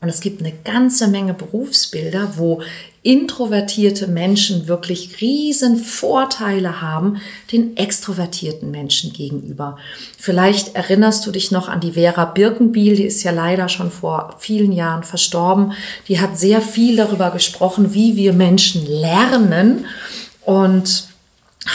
Und 0.00 0.08
es 0.08 0.22
gibt 0.22 0.40
eine 0.40 0.54
ganze 0.64 1.08
Menge 1.08 1.34
Berufsbilder, 1.34 2.38
wo 2.38 2.62
introvertierte 3.02 4.06
Menschen 4.06 4.66
wirklich 4.66 5.20
riesen 5.20 5.76
Vorteile 5.76 6.80
haben 6.80 7.20
den 7.52 7.76
extrovertierten 7.76 8.70
Menschen 8.70 9.12
gegenüber. 9.12 9.76
Vielleicht 10.16 10.74
erinnerst 10.74 11.26
du 11.26 11.32
dich 11.32 11.50
noch 11.50 11.68
an 11.68 11.80
die 11.80 11.92
Vera 11.92 12.24
Birkenbiel, 12.24 12.96
die 12.96 13.04
ist 13.04 13.22
ja 13.22 13.30
leider 13.30 13.68
schon 13.68 13.90
vor 13.90 14.36
vielen 14.38 14.72
Jahren 14.72 15.02
verstorben. 15.02 15.72
Die 16.08 16.18
hat 16.18 16.38
sehr 16.38 16.62
viel 16.62 16.96
darüber 16.96 17.30
gesprochen, 17.30 17.92
wie 17.92 18.16
wir 18.16 18.32
Menschen 18.32 18.86
lernen 18.86 19.84
und 20.46 21.09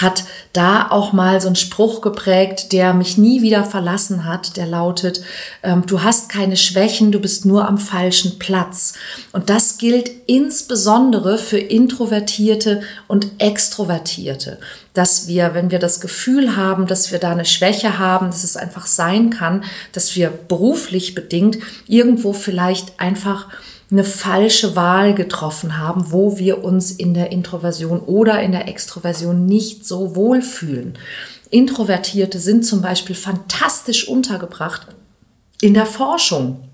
hat 0.01 0.25
da 0.53 0.87
auch 0.89 1.13
mal 1.13 1.41
so 1.41 1.47
einen 1.47 1.55
Spruch 1.55 2.01
geprägt, 2.01 2.71
der 2.71 2.93
mich 2.93 3.17
nie 3.17 3.41
wieder 3.41 3.63
verlassen 3.63 4.25
hat, 4.25 4.57
der 4.57 4.65
lautet, 4.65 5.21
ähm, 5.63 5.83
du 5.85 6.03
hast 6.03 6.29
keine 6.29 6.57
Schwächen, 6.57 7.11
du 7.11 7.19
bist 7.19 7.45
nur 7.45 7.67
am 7.67 7.77
falschen 7.77 8.39
Platz. 8.39 8.93
Und 9.31 9.49
das 9.49 9.77
gilt 9.77 10.09
insbesondere 10.27 11.37
für 11.37 11.59
Introvertierte 11.59 12.81
und 13.07 13.27
Extrovertierte, 13.39 14.59
dass 14.93 15.27
wir, 15.27 15.53
wenn 15.53 15.71
wir 15.71 15.79
das 15.79 15.99
Gefühl 15.99 16.55
haben, 16.55 16.87
dass 16.87 17.11
wir 17.11 17.19
da 17.19 17.31
eine 17.31 17.45
Schwäche 17.45 17.99
haben, 17.99 18.27
dass 18.27 18.43
es 18.43 18.57
einfach 18.57 18.85
sein 18.85 19.29
kann, 19.29 19.63
dass 19.91 20.15
wir 20.15 20.29
beruflich 20.29 21.15
bedingt 21.15 21.57
irgendwo 21.87 22.33
vielleicht 22.33 22.99
einfach 22.99 23.47
eine 23.91 24.03
falsche 24.03 24.75
Wahl 24.75 25.13
getroffen 25.13 25.77
haben, 25.77 26.11
wo 26.11 26.37
wir 26.37 26.63
uns 26.63 26.91
in 26.91 27.13
der 27.13 27.31
Introversion 27.31 27.99
oder 27.99 28.41
in 28.41 28.51
der 28.51 28.67
Extroversion 28.67 29.45
nicht 29.45 29.85
so 29.85 30.15
wohlfühlen. 30.15 30.97
Introvertierte 31.51 32.39
sind 32.39 32.65
zum 32.65 32.81
Beispiel 32.81 33.15
fantastisch 33.15 34.07
untergebracht 34.07 34.87
in 35.61 35.73
der 35.73 35.85
Forschung. 35.85 36.67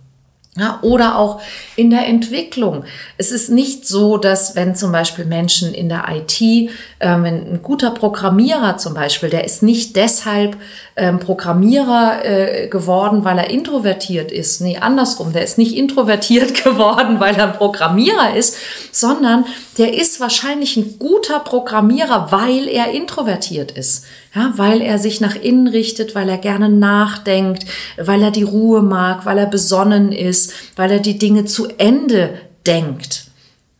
Ja, 0.57 0.79
oder 0.81 1.17
auch 1.17 1.41
in 1.77 1.91
der 1.91 2.07
Entwicklung. 2.07 2.83
Es 3.17 3.31
ist 3.31 3.49
nicht 3.49 3.87
so, 3.87 4.17
dass 4.17 4.53
wenn 4.53 4.75
zum 4.75 4.91
Beispiel 4.91 5.23
Menschen 5.23 5.73
in 5.73 5.87
der 5.87 6.03
IT, 6.09 6.41
äh, 6.41 6.67
wenn 6.99 7.53
ein 7.53 7.59
guter 7.63 7.91
Programmierer 7.91 8.75
zum 8.75 8.93
Beispiel, 8.93 9.29
der 9.29 9.45
ist 9.45 9.63
nicht 9.63 9.95
deshalb 9.95 10.57
ähm, 10.97 11.19
Programmierer 11.19 12.25
äh, 12.25 12.67
geworden, 12.67 13.23
weil 13.23 13.37
er 13.37 13.49
introvertiert 13.49 14.29
ist. 14.29 14.59
Nee, 14.59 14.77
andersrum, 14.77 15.31
der 15.31 15.45
ist 15.45 15.57
nicht 15.57 15.73
introvertiert 15.73 16.61
geworden, 16.65 17.21
weil 17.21 17.35
er 17.35 17.47
Programmierer 17.47 18.35
ist, 18.35 18.57
sondern 18.91 19.45
der 19.77 19.93
ist 19.93 20.19
wahrscheinlich 20.19 20.75
ein 20.75 20.99
guter 20.99 21.39
Programmierer, 21.39 22.33
weil 22.33 22.67
er 22.67 22.91
introvertiert 22.91 23.71
ist. 23.71 24.03
Ja, 24.33 24.53
weil 24.55 24.81
er 24.81 24.97
sich 24.97 25.19
nach 25.19 25.35
innen 25.35 25.67
richtet, 25.67 26.15
weil 26.15 26.29
er 26.29 26.37
gerne 26.37 26.69
nachdenkt, 26.69 27.65
weil 27.97 28.23
er 28.23 28.31
die 28.31 28.43
Ruhe 28.43 28.81
mag, 28.81 29.25
weil 29.25 29.37
er 29.37 29.45
besonnen 29.45 30.13
ist, 30.13 30.53
weil 30.77 30.91
er 30.91 30.99
die 30.99 31.17
Dinge 31.17 31.43
zu 31.45 31.67
Ende 31.77 32.33
denkt. 32.65 33.25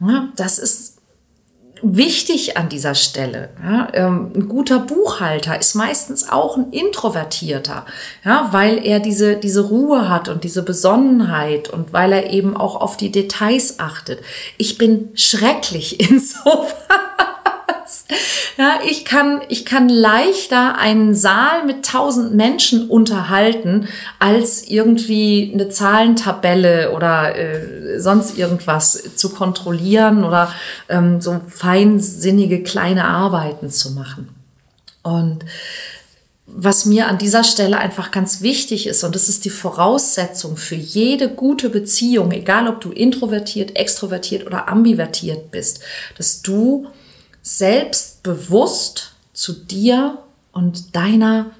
Ja, 0.01 0.27
das 0.35 0.59
ist 0.59 0.97
wichtig 1.81 2.57
an 2.57 2.69
dieser 2.69 2.95
Stelle. 2.95 3.49
Ja, 3.63 3.87
ähm, 3.93 4.31
ein 4.35 4.47
guter 4.47 4.79
Buchhalter 4.79 5.59
ist 5.59 5.75
meistens 5.75 6.29
auch 6.29 6.57
ein 6.57 6.71
Introvertierter, 6.71 7.85
ja, 8.23 8.49
weil 8.51 8.85
er 8.85 8.99
diese, 8.99 9.37
diese 9.37 9.61
Ruhe 9.61 10.09
hat 10.09 10.29
und 10.29 10.43
diese 10.43 10.63
Besonnenheit 10.63 11.69
und 11.69 11.93
weil 11.93 12.11
er 12.11 12.31
eben 12.31 12.55
auch 12.55 12.75
auf 12.79 12.97
die 12.97 13.11
Details 13.11 13.79
achtet. 13.79 14.19
Ich 14.57 14.77
bin 14.77 15.09
schrecklich 15.15 15.99
insofern. 16.09 16.75
Ja, 18.58 18.80
ich 18.86 19.06
kann, 19.06 19.41
ich 19.47 19.65
kann 19.65 19.89
leichter 19.89 20.78
einen 20.78 21.15
Saal 21.15 21.65
mit 21.65 21.86
tausend 21.86 22.36
Menschen 22.36 22.89
unterhalten, 22.89 23.88
als 24.19 24.67
irgendwie 24.67 25.52
eine 25.54 25.69
Zahlentabelle 25.69 26.91
oder 26.91 27.36
äh, 27.36 28.00
sonst 28.00 28.38
irgendwas 28.38 29.15
zu 29.15 29.30
kontrollieren 29.30 30.24
oder 30.24 30.54
ähm, 30.89 31.21
so 31.21 31.39
feinsinnige 31.47 32.63
kleine 32.63 33.06
Arbeiten 33.06 33.69
zu 33.69 33.91
machen. 33.91 34.30
Und 35.04 35.45
was 36.54 36.86
mir 36.86 37.08
an 37.08 37.17
dieser 37.17 37.43
Stelle 37.43 37.78
einfach 37.78 38.12
ganz 38.12 38.41
wichtig 38.41 38.88
ist, 38.88 39.04
und 39.04 39.15
das 39.15 39.30
ist 39.30 39.45
die 39.45 39.50
Voraussetzung 39.50 40.58
für 40.58 40.76
jede 40.76 41.30
gute 41.30 41.69
Beziehung, 41.69 42.32
egal 42.32 42.67
ob 42.67 42.82
du 42.82 42.91
introvertiert, 42.91 43.78
extrovertiert 43.78 44.45
oder 44.45 44.67
ambivertiert 44.67 45.52
bist, 45.52 45.80
dass 46.17 46.41
du 46.41 46.88
selbstbewusst 47.41 49.13
zu 49.34 49.54
dir 49.54 50.19
und 50.51 50.95
deiner 50.95 51.51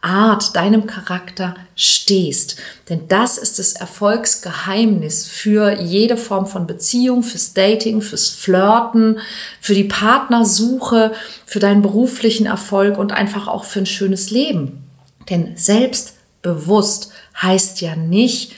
Art, 0.00 0.54
deinem 0.54 0.86
Charakter 0.86 1.56
stehst. 1.74 2.56
Denn 2.88 3.08
das 3.08 3.38
ist 3.38 3.58
das 3.58 3.72
Erfolgsgeheimnis 3.72 5.26
für 5.26 5.80
jede 5.80 6.16
Form 6.16 6.46
von 6.46 6.66
Beziehung, 6.66 7.22
fürs 7.24 7.54
Dating, 7.54 8.00
fürs 8.00 8.28
Flirten, 8.28 9.18
für 9.60 9.74
die 9.74 9.84
Partnersuche, 9.84 11.12
für 11.44 11.58
deinen 11.58 11.82
beruflichen 11.82 12.46
Erfolg 12.46 12.98
und 12.98 13.10
einfach 13.10 13.48
auch 13.48 13.64
für 13.64 13.80
ein 13.80 13.86
schönes 13.86 14.30
Leben. 14.30 14.84
Denn 15.28 15.56
selbstbewusst 15.56 17.10
heißt 17.42 17.80
ja 17.80 17.96
nicht 17.96 18.52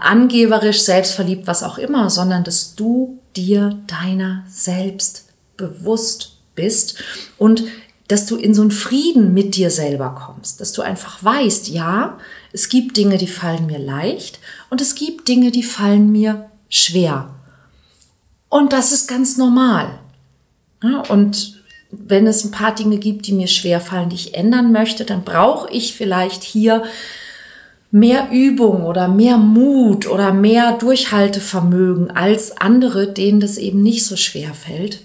angeberisch, 0.00 0.80
selbstverliebt, 0.80 1.46
was 1.46 1.62
auch 1.62 1.78
immer, 1.78 2.08
sondern 2.10 2.44
dass 2.44 2.74
du 2.74 3.18
dir 3.36 3.78
deiner 3.86 4.44
selbst 4.48 5.27
bewusst 5.58 6.38
bist 6.54 7.02
und 7.36 7.64
dass 8.08 8.24
du 8.24 8.36
in 8.36 8.54
so 8.54 8.62
einen 8.62 8.70
Frieden 8.70 9.34
mit 9.34 9.54
dir 9.54 9.70
selber 9.70 10.14
kommst, 10.14 10.62
dass 10.62 10.72
du 10.72 10.80
einfach 10.80 11.22
weißt, 11.22 11.68
ja, 11.68 12.18
es 12.52 12.70
gibt 12.70 12.96
Dinge, 12.96 13.18
die 13.18 13.26
fallen 13.26 13.66
mir 13.66 13.78
leicht 13.78 14.40
und 14.70 14.80
es 14.80 14.94
gibt 14.94 15.28
Dinge, 15.28 15.50
die 15.50 15.62
fallen 15.62 16.10
mir 16.10 16.48
schwer. 16.70 17.28
Und 18.48 18.72
das 18.72 18.92
ist 18.92 19.08
ganz 19.08 19.36
normal. 19.36 19.98
Ja, 20.82 21.02
und 21.10 21.62
wenn 21.90 22.26
es 22.26 22.44
ein 22.44 22.50
paar 22.50 22.74
Dinge 22.74 22.96
gibt, 22.96 23.26
die 23.26 23.32
mir 23.32 23.46
schwer 23.46 23.80
fallen, 23.80 24.08
die 24.08 24.16
ich 24.16 24.34
ändern 24.34 24.72
möchte, 24.72 25.04
dann 25.04 25.24
brauche 25.24 25.70
ich 25.70 25.94
vielleicht 25.94 26.42
hier 26.42 26.84
mehr 27.90 28.28
Übung 28.30 28.84
oder 28.84 29.08
mehr 29.08 29.38
Mut 29.38 30.06
oder 30.06 30.32
mehr 30.32 30.72
Durchhaltevermögen 30.72 32.10
als 32.10 32.56
andere, 32.58 33.12
denen 33.12 33.40
das 33.40 33.56
eben 33.56 33.82
nicht 33.82 34.04
so 34.04 34.16
schwer 34.16 34.54
fällt. 34.54 35.00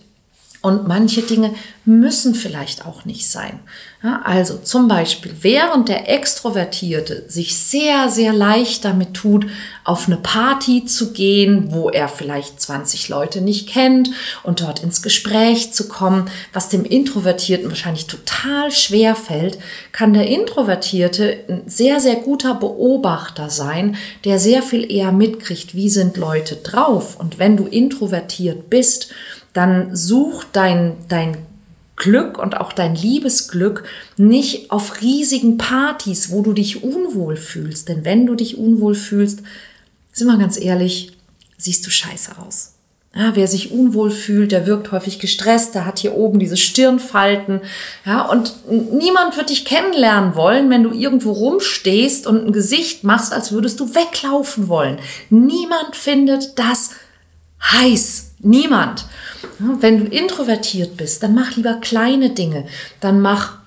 Und 0.64 0.88
manche 0.88 1.22
Dinge 1.22 1.54
müssen 1.84 2.34
vielleicht 2.34 2.86
auch 2.86 3.04
nicht 3.04 3.28
sein. 3.28 3.60
Ja, 4.02 4.22
also 4.24 4.58
zum 4.58 4.88
Beispiel, 4.88 5.36
während 5.42 5.90
der 5.90 6.10
Extrovertierte 6.10 7.26
sich 7.28 7.58
sehr, 7.58 8.10
sehr 8.10 8.32
leicht 8.32 8.86
damit 8.86 9.14
tut, 9.14 9.46
auf 9.84 10.08
eine 10.08 10.16
Party 10.16 10.86
zu 10.86 11.12
gehen, 11.12 11.74
wo 11.74 11.90
er 11.90 12.08
vielleicht 12.08 12.62
20 12.62 13.10
Leute 13.10 13.42
nicht 13.42 13.68
kennt 13.68 14.12
und 14.44 14.62
dort 14.62 14.82
ins 14.82 15.02
Gespräch 15.02 15.74
zu 15.74 15.90
kommen, 15.90 16.30
was 16.54 16.70
dem 16.70 16.86
Introvertierten 16.86 17.68
wahrscheinlich 17.68 18.08
total 18.08 18.72
schwer 18.72 19.16
fällt, 19.16 19.58
kann 19.92 20.14
der 20.14 20.28
Introvertierte 20.28 21.40
ein 21.50 21.64
sehr, 21.66 22.00
sehr 22.00 22.16
guter 22.16 22.56
Beobachter 22.56 23.50
sein, 23.50 23.98
der 24.24 24.40
sehr 24.40 24.64
viel 24.64 24.90
eher 24.90 25.12
mitkriegt, 25.12 25.76
wie 25.76 25.90
sind 25.90 26.16
Leute 26.16 26.56
drauf. 26.56 27.18
Und 27.20 27.38
wenn 27.38 27.58
du 27.58 27.66
introvertiert 27.66 28.70
bist, 28.70 29.14
dann 29.54 29.96
such 29.96 30.44
dein, 30.52 30.96
dein 31.08 31.38
Glück 31.96 32.40
und 32.40 32.58
auch 32.58 32.74
dein 32.74 32.96
Liebesglück 32.96 33.84
nicht 34.18 34.72
auf 34.72 35.02
riesigen 35.02 35.58
Partys, 35.58 36.32
wo 36.32 36.42
du 36.42 36.54
dich 36.54 36.84
unwohl 36.84 37.36
fühlst. 37.36 37.88
Denn 37.88 38.04
wenn 38.04 38.26
du 38.26 38.36
dich 38.36 38.58
unwohl 38.58 38.96
fühlst, 38.96 39.42
sind 40.12 40.28
wir 40.28 40.38
ganz 40.38 40.60
ehrlich, 40.60 41.14
siehst 41.58 41.86
du 41.86 41.92
scheiße 41.92 42.32
aus. 42.40 42.74
Ja, 43.16 43.36
wer 43.36 43.48
sich 43.48 43.72
unwohl 43.72 44.10
fühlt, 44.10 44.52
der 44.52 44.66
wirkt 44.66 44.92
häufig 44.92 45.20
gestresst, 45.20 45.76
der 45.76 45.86
hat 45.86 46.00
hier 46.00 46.16
oben 46.16 46.40
diese 46.40 46.58
Stirnfalten. 46.58 47.62
Ja, 48.08 48.24
und 48.24 48.56
niemand 48.68 49.38
wird 49.38 49.52
dich 49.52 49.66
kennenlernen 49.66 50.36
wollen, 50.36 50.72
wenn 50.72 50.82
du 50.82 50.92
irgendwo 50.92 51.32
rumstehst 51.32 52.26
und 52.26 52.48
ein 52.48 52.54
Gesicht 52.54 53.04
machst, 53.04 53.32
als 53.32 53.52
würdest 53.52 53.80
du 53.80 53.94
weglaufen 53.94 54.68
wollen. 54.68 54.98
Niemand 55.30 55.96
findet 55.96 56.58
das 56.58 56.90
heiß. 57.62 58.33
Niemand. 58.44 59.06
Wenn 59.58 60.00
du 60.00 60.06
introvertiert 60.06 60.98
bist, 60.98 61.24
dann 61.24 61.34
mach 61.34 61.56
lieber 61.56 61.76
kleine 61.76 62.32
Dinge. 62.32 62.66
Dann 63.00 63.22
mach 63.22 63.58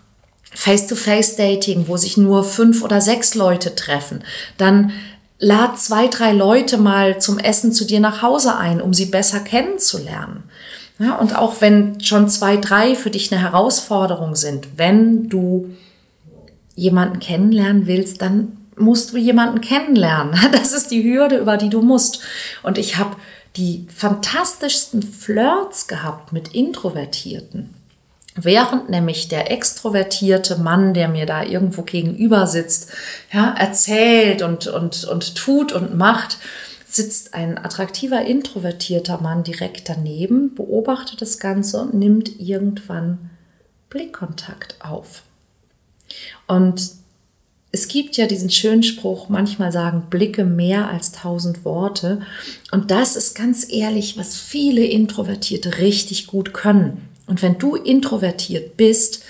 Face-to-Face-Dating, 0.53 1.89
wo 1.89 1.97
sich 1.97 2.17
nur 2.17 2.45
fünf 2.45 2.83
oder 2.83 3.01
sechs 3.01 3.35
Leute 3.35 3.75
treffen. 3.75 4.23
Dann 4.59 4.93
lad 5.39 5.79
zwei, 5.79 6.09
drei 6.09 6.33
Leute 6.33 6.79
mal 6.79 7.19
zum 7.21 7.39
Essen 7.39 7.73
zu 7.73 7.85
dir 7.85 8.01
nach 8.01 8.23
Hause 8.23 8.57
ein, 8.57 8.81
um 8.81 8.95
sie 8.95 9.07
besser 9.07 9.41
kennenzulernen. 9.41 10.45
Ja, 10.99 11.17
und 11.17 11.37
auch 11.37 11.61
wenn 11.61 12.01
schon 12.01 12.29
zwei, 12.29 12.57
drei 12.57 12.95
für 12.95 13.11
dich 13.11 13.31
eine 13.31 13.41
Herausforderung 13.41 14.35
sind, 14.35 14.67
wenn 14.79 15.29
du 15.29 15.75
jemanden 16.75 17.21
kennenlernen 17.21 17.87
willst, 17.87 18.23
dann 18.23 18.57
musst 18.77 19.13
du 19.13 19.17
jemanden 19.17 19.61
kennenlernen. 19.61 20.35
Das 20.53 20.73
ist 20.73 20.91
die 20.91 21.05
Hürde, 21.05 21.37
über 21.39 21.57
die 21.57 21.71
du 21.71 21.83
musst. 21.83 22.21
Und 22.63 22.79
ich 22.79 22.97
habe 22.97 23.17
die 23.57 23.87
fantastischsten 23.95 25.03
Flirts 25.03 25.89
gehabt 25.89 26.33
mit 26.33 26.55
Introvertierten. 26.55 27.75
Während 28.35 28.91
nämlich 28.91 29.29
der 29.29 29.51
extrovertierte 29.51 30.57
Mann, 30.57 30.93
der 30.93 31.09
mir 31.09 31.25
da 31.25 31.43
irgendwo 31.43 31.83
gegenüber 31.83 32.47
sitzt, 32.47 32.93
ja, 33.33 33.55
erzählt 33.55 34.43
und, 34.43 34.67
und, 34.67 35.05
und 35.05 35.35
tut 35.37 35.73
und 35.73 35.97
macht, 35.97 36.37
sitzt 36.87 37.33
ein 37.33 37.57
attraktiver 37.57 38.25
introvertierter 38.27 39.21
Mann 39.23 39.43
direkt 39.43 39.89
daneben, 39.89 40.55
beobachtet 40.55 41.23
das 41.23 41.39
Ganze 41.39 41.81
und 41.81 41.95
nimmt 41.95 42.39
irgendwann 42.39 43.31
Blickkontakt 43.89 44.77
auf. 44.81 45.23
Und 46.47 46.91
es 47.77 47.89
gibt 47.89 48.17
ja 48.17 48.27
diesen 48.27 48.49
schönen 48.49 48.83
Spruch, 48.83 49.29
manchmal 49.29 49.71
sagen 49.71 50.05
Blicke 50.09 50.47
mehr 50.47 50.89
als 50.89 51.13
tausend 51.13 51.67
Worte. 51.67 52.23
Und 52.71 52.91
das 52.91 53.17
ist 53.17 53.35
ganz 53.35 53.71
ehrlich, 53.71 54.17
was 54.17 54.35
viele 54.35 54.83
Introvertierte 54.83 55.77
richtig 55.77 56.27
gut 56.27 56.55
können. 56.55 57.07
Und 57.27 57.43
wenn 57.43 57.59
du 57.59 57.77
introvertiert 57.77 58.79
bist, 58.79 59.25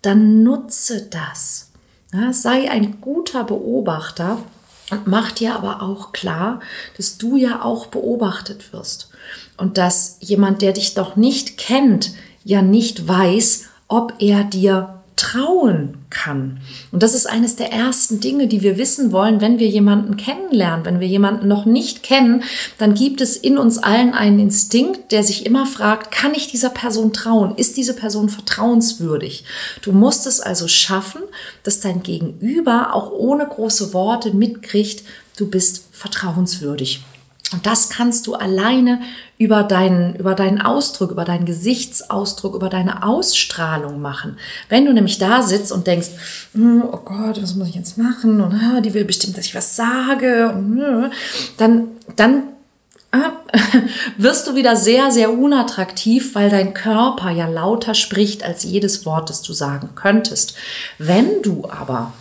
dann 0.00 0.42
nutze 0.42 1.08
das. 1.10 1.72
Ja, 2.14 2.32
sei 2.32 2.70
ein 2.70 3.02
guter 3.02 3.44
Beobachter 3.44 4.42
und 4.90 5.06
mach 5.06 5.30
dir 5.32 5.54
aber 5.54 5.82
auch 5.82 6.12
klar, 6.12 6.60
dass 6.96 7.18
du 7.18 7.36
ja 7.36 7.62
auch 7.62 7.88
beobachtet 7.88 8.72
wirst. 8.72 9.10
Und 9.58 9.76
dass 9.76 10.16
jemand, 10.20 10.62
der 10.62 10.72
dich 10.72 10.94
doch 10.94 11.16
nicht 11.16 11.58
kennt, 11.58 12.14
ja 12.44 12.62
nicht 12.62 13.06
weiß, 13.06 13.64
ob 13.88 14.14
er 14.20 14.44
dir 14.44 14.99
trauen 15.20 15.98
kann. 16.08 16.60
Und 16.92 17.02
das 17.02 17.14
ist 17.14 17.26
eines 17.26 17.54
der 17.54 17.70
ersten 17.70 18.20
Dinge, 18.20 18.46
die 18.46 18.62
wir 18.62 18.78
wissen 18.78 19.12
wollen, 19.12 19.42
wenn 19.42 19.58
wir 19.58 19.68
jemanden 19.68 20.16
kennenlernen. 20.16 20.86
Wenn 20.86 20.98
wir 20.98 21.06
jemanden 21.06 21.46
noch 21.46 21.66
nicht 21.66 22.02
kennen, 22.02 22.42
dann 22.78 22.94
gibt 22.94 23.20
es 23.20 23.36
in 23.36 23.58
uns 23.58 23.76
allen 23.76 24.14
einen 24.14 24.38
Instinkt, 24.38 25.12
der 25.12 25.22
sich 25.22 25.44
immer 25.44 25.66
fragt, 25.66 26.10
kann 26.10 26.32
ich 26.32 26.50
dieser 26.50 26.70
Person 26.70 27.12
trauen? 27.12 27.54
Ist 27.56 27.76
diese 27.76 27.94
Person 27.94 28.30
vertrauenswürdig? 28.30 29.44
Du 29.82 29.92
musst 29.92 30.26
es 30.26 30.40
also 30.40 30.68
schaffen, 30.68 31.20
dass 31.64 31.80
dein 31.80 32.02
Gegenüber 32.02 32.94
auch 32.94 33.10
ohne 33.12 33.46
große 33.46 33.92
Worte 33.92 34.32
mitkriegt, 34.34 35.04
du 35.36 35.50
bist 35.50 35.84
vertrauenswürdig. 35.92 37.04
Und 37.52 37.66
das 37.66 37.90
kannst 37.90 38.26
du 38.26 38.34
alleine 38.34 39.00
über 39.36 39.64
deinen, 39.64 40.14
über 40.14 40.34
deinen 40.34 40.60
Ausdruck, 40.60 41.10
über 41.10 41.24
deinen 41.24 41.46
Gesichtsausdruck, 41.46 42.54
über 42.54 42.68
deine 42.68 43.02
Ausstrahlung 43.04 44.00
machen. 44.00 44.36
Wenn 44.68 44.84
du 44.84 44.92
nämlich 44.92 45.18
da 45.18 45.42
sitzt 45.42 45.72
und 45.72 45.86
denkst, 45.86 46.10
hm, 46.52 46.84
oh 46.84 46.98
Gott, 46.98 47.42
was 47.42 47.56
muss 47.56 47.68
ich 47.68 47.74
jetzt 47.74 47.98
machen? 47.98 48.40
Und 48.40 48.54
ah, 48.54 48.80
die 48.80 48.94
will 48.94 49.04
bestimmt, 49.04 49.36
dass 49.36 49.46
ich 49.46 49.54
was 49.54 49.74
sage. 49.74 50.54
Dann, 51.56 51.88
dann 52.14 52.42
ah, 53.10 53.32
wirst 54.16 54.46
du 54.46 54.54
wieder 54.54 54.76
sehr, 54.76 55.10
sehr 55.10 55.32
unattraktiv, 55.32 56.36
weil 56.36 56.50
dein 56.50 56.72
Körper 56.72 57.30
ja 57.30 57.48
lauter 57.48 57.94
spricht 57.94 58.44
als 58.44 58.62
jedes 58.62 59.04
Wort, 59.06 59.28
das 59.28 59.42
du 59.42 59.52
sagen 59.52 59.90
könntest. 59.96 60.54
Wenn 60.98 61.42
du 61.42 61.68
aber 61.68 62.12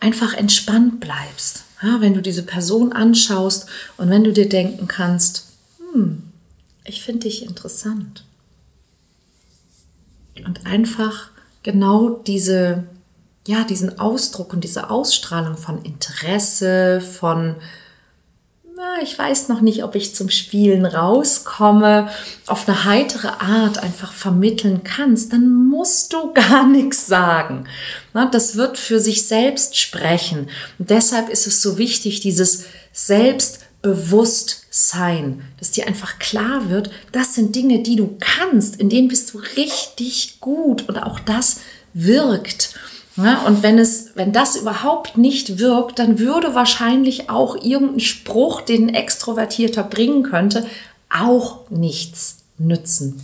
einfach 0.00 0.34
entspannt 0.34 1.00
bleibst, 1.00 1.64
ja, 1.82 2.00
wenn 2.00 2.14
du 2.14 2.22
diese 2.22 2.42
Person 2.42 2.92
anschaust 2.92 3.66
und 3.96 4.10
wenn 4.10 4.24
du 4.24 4.32
dir 4.32 4.48
denken 4.48 4.88
kannst, 4.88 5.46
hm, 5.92 6.22
ich 6.84 7.02
finde 7.02 7.20
dich 7.20 7.44
interessant. 7.44 8.24
Und 10.44 10.66
einfach 10.66 11.30
genau 11.62 12.10
diese, 12.10 12.84
ja, 13.46 13.64
diesen 13.64 13.98
Ausdruck 13.98 14.52
und 14.52 14.64
diese 14.64 14.90
Ausstrahlung 14.90 15.56
von 15.56 15.82
Interesse, 15.84 17.00
von 17.00 17.56
na, 18.78 19.02
ich 19.02 19.18
weiß 19.18 19.48
noch 19.48 19.60
nicht, 19.60 19.82
ob 19.82 19.96
ich 19.96 20.14
zum 20.14 20.30
Spielen 20.30 20.86
rauskomme, 20.86 22.08
auf 22.46 22.68
eine 22.68 22.84
heitere 22.84 23.40
Art 23.40 23.78
einfach 23.78 24.12
vermitteln 24.12 24.84
kannst, 24.84 25.32
dann 25.32 25.66
musst 25.66 26.12
du 26.12 26.32
gar 26.48 26.68
nichts 26.68 27.08
sagen. 27.08 27.64
Na, 28.14 28.26
das 28.26 28.54
wird 28.54 28.78
für 28.78 29.00
sich 29.00 29.26
selbst 29.26 29.76
sprechen. 29.76 30.48
Und 30.78 30.90
deshalb 30.90 31.28
ist 31.28 31.48
es 31.48 31.60
so 31.60 31.76
wichtig, 31.76 32.20
dieses 32.20 32.66
Selbstbewusstsein, 32.92 35.42
dass 35.58 35.72
dir 35.72 35.88
einfach 35.88 36.20
klar 36.20 36.70
wird, 36.70 36.92
das 37.10 37.34
sind 37.34 37.56
Dinge, 37.56 37.82
die 37.82 37.96
du 37.96 38.16
kannst, 38.20 38.76
in 38.76 38.90
denen 38.90 39.08
bist 39.08 39.34
du 39.34 39.38
richtig 39.56 40.38
gut 40.38 40.88
und 40.88 40.98
auch 40.98 41.18
das 41.18 41.62
wirkt. 41.94 42.74
Ja, 43.18 43.42
und 43.46 43.64
wenn 43.64 43.78
es, 43.80 44.12
wenn 44.14 44.32
das 44.32 44.54
überhaupt 44.54 45.18
nicht 45.18 45.58
wirkt, 45.58 45.98
dann 45.98 46.20
würde 46.20 46.54
wahrscheinlich 46.54 47.28
auch 47.30 47.56
irgendein 47.56 48.00
Spruch, 48.00 48.60
den 48.60 48.88
ein 48.88 48.94
Extrovertierter 48.94 49.82
bringen 49.82 50.22
könnte, 50.22 50.64
auch 51.10 51.68
nichts 51.68 52.44
nützen. 52.58 53.20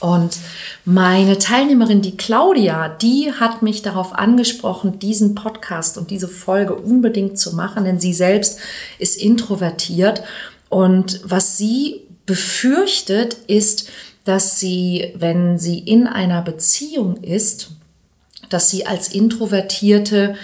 Und 0.00 0.36
meine 0.84 1.38
Teilnehmerin, 1.38 2.02
die 2.02 2.18
Claudia, 2.18 2.90
die 2.90 3.32
hat 3.32 3.62
mich 3.62 3.80
darauf 3.80 4.14
angesprochen, 4.14 4.98
diesen 4.98 5.34
Podcast 5.34 5.96
und 5.96 6.10
diese 6.10 6.28
Folge 6.28 6.74
unbedingt 6.74 7.38
zu 7.38 7.56
machen, 7.56 7.84
denn 7.84 8.00
sie 8.00 8.12
selbst 8.12 8.58
ist 8.98 9.16
introvertiert. 9.16 10.22
Und 10.68 11.22
was 11.24 11.56
sie 11.56 12.02
befürchtet, 12.26 13.38
ist, 13.46 13.88
dass 14.26 14.60
sie, 14.60 15.14
wenn 15.16 15.58
sie 15.58 15.78
in 15.78 16.06
einer 16.06 16.42
Beziehung 16.42 17.16
ist, 17.22 17.70
dass 18.48 18.70
sie 18.70 18.86
als 18.86 19.08
Introvertierte, 19.08 20.36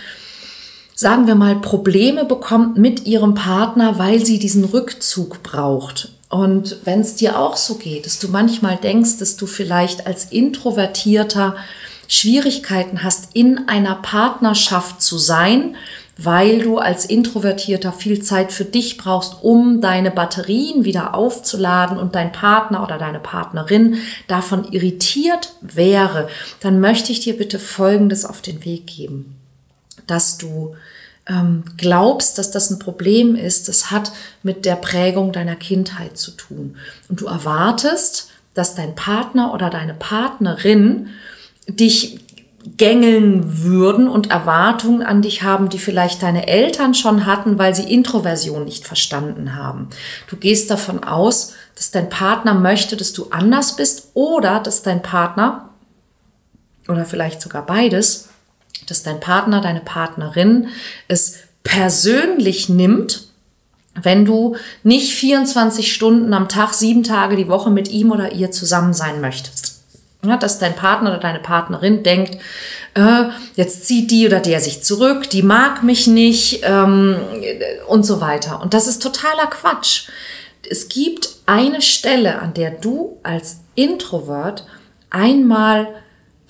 sagen 0.94 1.26
wir 1.26 1.34
mal, 1.34 1.56
Probleme 1.56 2.24
bekommt 2.24 2.76
mit 2.78 3.06
ihrem 3.06 3.34
Partner, 3.34 3.98
weil 3.98 4.24
sie 4.24 4.38
diesen 4.38 4.64
Rückzug 4.64 5.42
braucht. 5.42 6.12
Und 6.28 6.76
wenn 6.84 7.00
es 7.00 7.16
dir 7.16 7.38
auch 7.38 7.56
so 7.56 7.74
geht, 7.74 8.06
dass 8.06 8.18
du 8.20 8.28
manchmal 8.28 8.76
denkst, 8.76 9.18
dass 9.18 9.36
du 9.36 9.46
vielleicht 9.46 10.06
als 10.06 10.26
Introvertierter 10.26 11.56
Schwierigkeiten 12.06 13.02
hast, 13.02 13.30
in 13.34 13.68
einer 13.68 13.94
Partnerschaft 13.96 15.00
zu 15.00 15.18
sein, 15.18 15.76
weil 16.22 16.60
du 16.60 16.78
als 16.78 17.06
Introvertierter 17.06 17.92
viel 17.92 18.20
Zeit 18.22 18.52
für 18.52 18.64
dich 18.64 18.98
brauchst, 18.98 19.42
um 19.42 19.80
deine 19.80 20.10
Batterien 20.10 20.84
wieder 20.84 21.14
aufzuladen 21.14 21.96
und 21.98 22.14
dein 22.14 22.32
Partner 22.32 22.82
oder 22.82 22.98
deine 22.98 23.20
Partnerin 23.20 23.96
davon 24.28 24.70
irritiert 24.70 25.54
wäre, 25.62 26.28
dann 26.60 26.80
möchte 26.80 27.12
ich 27.12 27.20
dir 27.20 27.36
bitte 27.36 27.58
Folgendes 27.58 28.24
auf 28.26 28.42
den 28.42 28.64
Weg 28.64 28.86
geben, 28.86 29.36
dass 30.06 30.36
du 30.36 30.74
ähm, 31.26 31.64
glaubst, 31.78 32.36
dass 32.36 32.50
das 32.50 32.70
ein 32.70 32.78
Problem 32.78 33.34
ist, 33.34 33.68
das 33.68 33.90
hat 33.90 34.12
mit 34.42 34.66
der 34.66 34.76
Prägung 34.76 35.32
deiner 35.32 35.56
Kindheit 35.56 36.18
zu 36.18 36.32
tun. 36.32 36.76
Und 37.08 37.20
du 37.20 37.26
erwartest, 37.26 38.28
dass 38.52 38.74
dein 38.74 38.94
Partner 38.94 39.54
oder 39.54 39.70
deine 39.70 39.94
Partnerin 39.94 41.08
dich 41.66 42.20
gängeln 42.76 43.62
würden 43.62 44.08
und 44.08 44.30
Erwartungen 44.30 45.02
an 45.02 45.22
dich 45.22 45.42
haben, 45.42 45.68
die 45.68 45.78
vielleicht 45.78 46.22
deine 46.22 46.48
Eltern 46.48 46.94
schon 46.94 47.26
hatten, 47.26 47.58
weil 47.58 47.74
sie 47.74 47.92
Introversion 47.92 48.64
nicht 48.64 48.86
verstanden 48.86 49.56
haben. 49.56 49.88
Du 50.28 50.36
gehst 50.36 50.70
davon 50.70 51.04
aus, 51.04 51.54
dass 51.74 51.90
dein 51.90 52.08
Partner 52.08 52.54
möchte, 52.54 52.96
dass 52.96 53.12
du 53.12 53.28
anders 53.30 53.76
bist 53.76 54.08
oder 54.14 54.60
dass 54.60 54.82
dein 54.82 55.02
Partner 55.02 55.70
oder 56.88 57.04
vielleicht 57.04 57.40
sogar 57.40 57.64
beides, 57.64 58.28
dass 58.86 59.02
dein 59.02 59.20
Partner, 59.20 59.60
deine 59.60 59.80
Partnerin 59.80 60.68
es 61.08 61.38
persönlich 61.62 62.68
nimmt, 62.68 63.28
wenn 63.94 64.24
du 64.24 64.56
nicht 64.82 65.12
24 65.12 65.92
Stunden 65.92 66.32
am 66.34 66.48
Tag, 66.48 66.74
sieben 66.74 67.02
Tage 67.02 67.36
die 67.36 67.48
Woche 67.48 67.70
mit 67.70 67.88
ihm 67.88 68.12
oder 68.12 68.32
ihr 68.32 68.50
zusammen 68.50 68.94
sein 68.94 69.20
möchtest. 69.20 69.69
Ja, 70.22 70.36
dass 70.36 70.58
dein 70.58 70.76
Partner 70.76 71.10
oder 71.10 71.20
deine 71.20 71.38
Partnerin 71.38 72.02
denkt, 72.02 72.38
äh, 72.94 73.24
jetzt 73.54 73.86
zieht 73.86 74.10
die 74.10 74.26
oder 74.26 74.40
der 74.40 74.60
sich 74.60 74.82
zurück, 74.82 75.30
die 75.30 75.42
mag 75.42 75.82
mich 75.82 76.06
nicht 76.06 76.60
ähm, 76.62 77.16
und 77.88 78.04
so 78.04 78.20
weiter. 78.20 78.60
Und 78.60 78.74
das 78.74 78.86
ist 78.86 79.02
totaler 79.02 79.46
Quatsch. 79.46 80.08
Es 80.68 80.88
gibt 80.88 81.30
eine 81.46 81.80
Stelle, 81.80 82.38
an 82.40 82.52
der 82.52 82.70
du 82.70 83.18
als 83.22 83.60
Introvert 83.74 84.66
einmal 85.08 85.88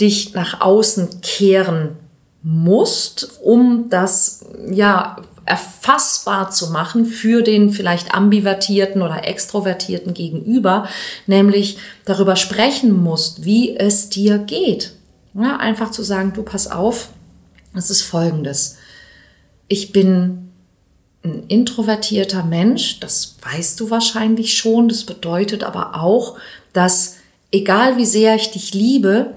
dich 0.00 0.35
nach 0.35 0.61
außen 0.61 1.20
kehren 1.20 1.96
musst, 2.42 3.38
um 3.42 3.88
das 3.90 4.46
ja 4.70 5.16
erfassbar 5.50 6.50
zu 6.50 6.70
machen 6.70 7.04
für 7.04 7.42
den 7.42 7.70
vielleicht 7.72 8.14
ambivertierten 8.14 9.02
oder 9.02 9.26
extrovertierten 9.26 10.14
Gegenüber, 10.14 10.88
nämlich 11.26 11.78
darüber 12.04 12.36
sprechen 12.36 12.92
musst, 13.02 13.44
wie 13.44 13.76
es 13.76 14.08
dir 14.08 14.38
geht. 14.38 14.92
Ja, 15.34 15.56
einfach 15.56 15.90
zu 15.90 16.04
sagen, 16.04 16.32
du 16.32 16.44
pass 16.44 16.70
auf, 16.70 17.08
es 17.74 17.90
ist 17.90 18.02
folgendes. 18.02 18.76
Ich 19.66 19.90
bin 19.90 20.52
ein 21.24 21.44
introvertierter 21.48 22.44
Mensch, 22.44 23.00
das 23.00 23.36
weißt 23.42 23.80
du 23.80 23.90
wahrscheinlich 23.90 24.56
schon. 24.56 24.88
Das 24.88 25.04
bedeutet 25.04 25.64
aber 25.64 26.00
auch, 26.00 26.38
dass 26.72 27.16
egal 27.50 27.96
wie 27.96 28.06
sehr 28.06 28.36
ich 28.36 28.52
dich 28.52 28.72
liebe, 28.72 29.34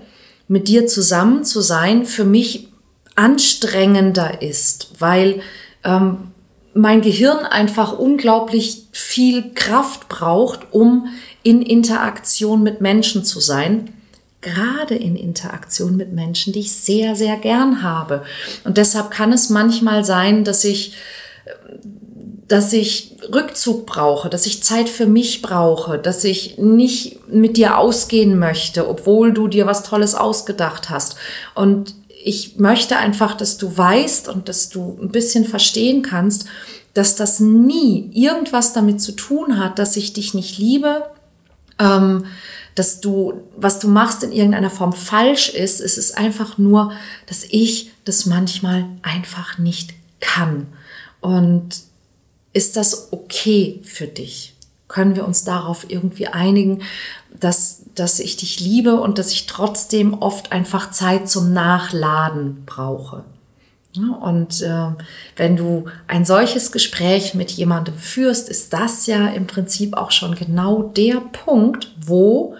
mit 0.47 0.67
dir 0.67 0.85
zusammen 0.85 1.43
zu 1.43 1.61
sein 1.61 2.05
für 2.05 2.25
mich 2.25 2.67
anstrengender 3.15 4.41
ist, 4.41 4.91
weil 4.99 5.41
ähm, 5.83 6.31
mein 6.73 7.01
Gehirn 7.01 7.45
einfach 7.45 7.97
unglaublich 7.97 8.87
viel 8.91 9.53
Kraft 9.53 10.09
braucht, 10.09 10.61
um 10.71 11.07
in 11.43 11.61
Interaktion 11.61 12.63
mit 12.63 12.81
Menschen 12.81 13.23
zu 13.23 13.39
sein. 13.39 13.93
Gerade 14.41 14.95
in 14.95 15.15
Interaktion 15.15 15.95
mit 15.95 16.11
Menschen, 16.11 16.51
die 16.51 16.61
ich 16.61 16.73
sehr, 16.73 17.15
sehr 17.15 17.37
gern 17.37 17.83
habe. 17.83 18.23
Und 18.63 18.77
deshalb 18.77 19.11
kann 19.11 19.31
es 19.31 19.49
manchmal 19.49 20.03
sein, 20.03 20.43
dass 20.43 20.63
ich, 20.63 20.95
dass 22.47 22.73
ich 22.73 23.15
Rückzug 23.31 23.85
brauche, 23.85 24.29
dass 24.29 24.45
ich 24.45 24.63
Zeit 24.63 24.89
für 24.89 25.05
mich 25.05 25.41
brauche, 25.41 25.97
dass 25.97 26.23
ich 26.23 26.57
nicht 26.57 27.29
mit 27.29 27.55
dir 27.55 27.77
ausgehen 27.77 28.37
möchte, 28.37 28.89
obwohl 28.89 29.31
du 29.31 29.47
dir 29.47 29.65
was 29.65 29.83
Tolles 29.83 30.15
ausgedacht 30.15 30.89
hast. 30.89 31.15
Und 31.55 31.93
ich 32.23 32.57
möchte 32.57 32.97
einfach, 32.97 33.35
dass 33.35 33.57
du 33.57 33.77
weißt 33.77 34.29
und 34.29 34.49
dass 34.49 34.69
du 34.69 34.97
ein 35.01 35.09
bisschen 35.09 35.45
verstehen 35.45 36.01
kannst, 36.01 36.45
dass 36.93 37.15
das 37.15 37.39
nie 37.39 38.09
irgendwas 38.13 38.73
damit 38.73 39.01
zu 39.01 39.13
tun 39.13 39.59
hat, 39.59 39.79
dass 39.79 39.97
ich 39.97 40.13
dich 40.13 40.33
nicht 40.33 40.57
liebe, 40.57 41.05
ähm, 41.79 42.25
dass 42.75 43.01
du, 43.01 43.41
was 43.57 43.79
du 43.79 43.87
machst, 43.87 44.23
in 44.23 44.31
irgendeiner 44.31 44.69
Form 44.69 44.93
falsch 44.93 45.49
ist. 45.49 45.79
Es 45.79 45.97
ist 45.97 46.17
einfach 46.17 46.57
nur, 46.57 46.91
dass 47.27 47.43
ich 47.49 47.91
das 48.05 48.25
manchmal 48.25 48.85
einfach 49.01 49.57
nicht 49.57 49.93
kann. 50.19 50.67
Und 51.19 51.81
ist 52.53 52.75
das 52.75 53.09
okay 53.11 53.81
für 53.83 54.07
dich? 54.07 54.52
Können 54.93 55.15
wir 55.15 55.25
uns 55.25 55.43
darauf 55.43 55.89
irgendwie 55.89 56.27
einigen, 56.27 56.83
dass 57.39 57.83
dass 57.95 58.19
ich 58.19 58.37
dich 58.37 58.59
liebe 58.59 58.99
und 58.99 59.19
dass 59.19 59.31
ich 59.31 59.45
trotzdem 59.45 60.15
oft 60.15 60.51
einfach 60.51 60.91
Zeit 60.91 61.29
zum 61.29 61.53
Nachladen 61.53 62.63
brauche. 62.65 63.23
Und 64.21 64.63
äh, 64.63 64.87
wenn 65.35 65.55
du 65.55 65.85
ein 66.07 66.25
solches 66.25 66.71
Gespräch 66.71 67.35
mit 67.35 67.51
jemandem 67.51 67.95
führst, 67.95 68.49
ist 68.49 68.73
das 68.73 69.05
ja 69.05 69.27
im 69.27 69.45
Prinzip 69.45 69.95
auch 69.95 70.09
schon 70.09 70.33
genau 70.33 70.81
der 70.81 71.21
Punkt, 71.31 71.91
wo 72.03 72.55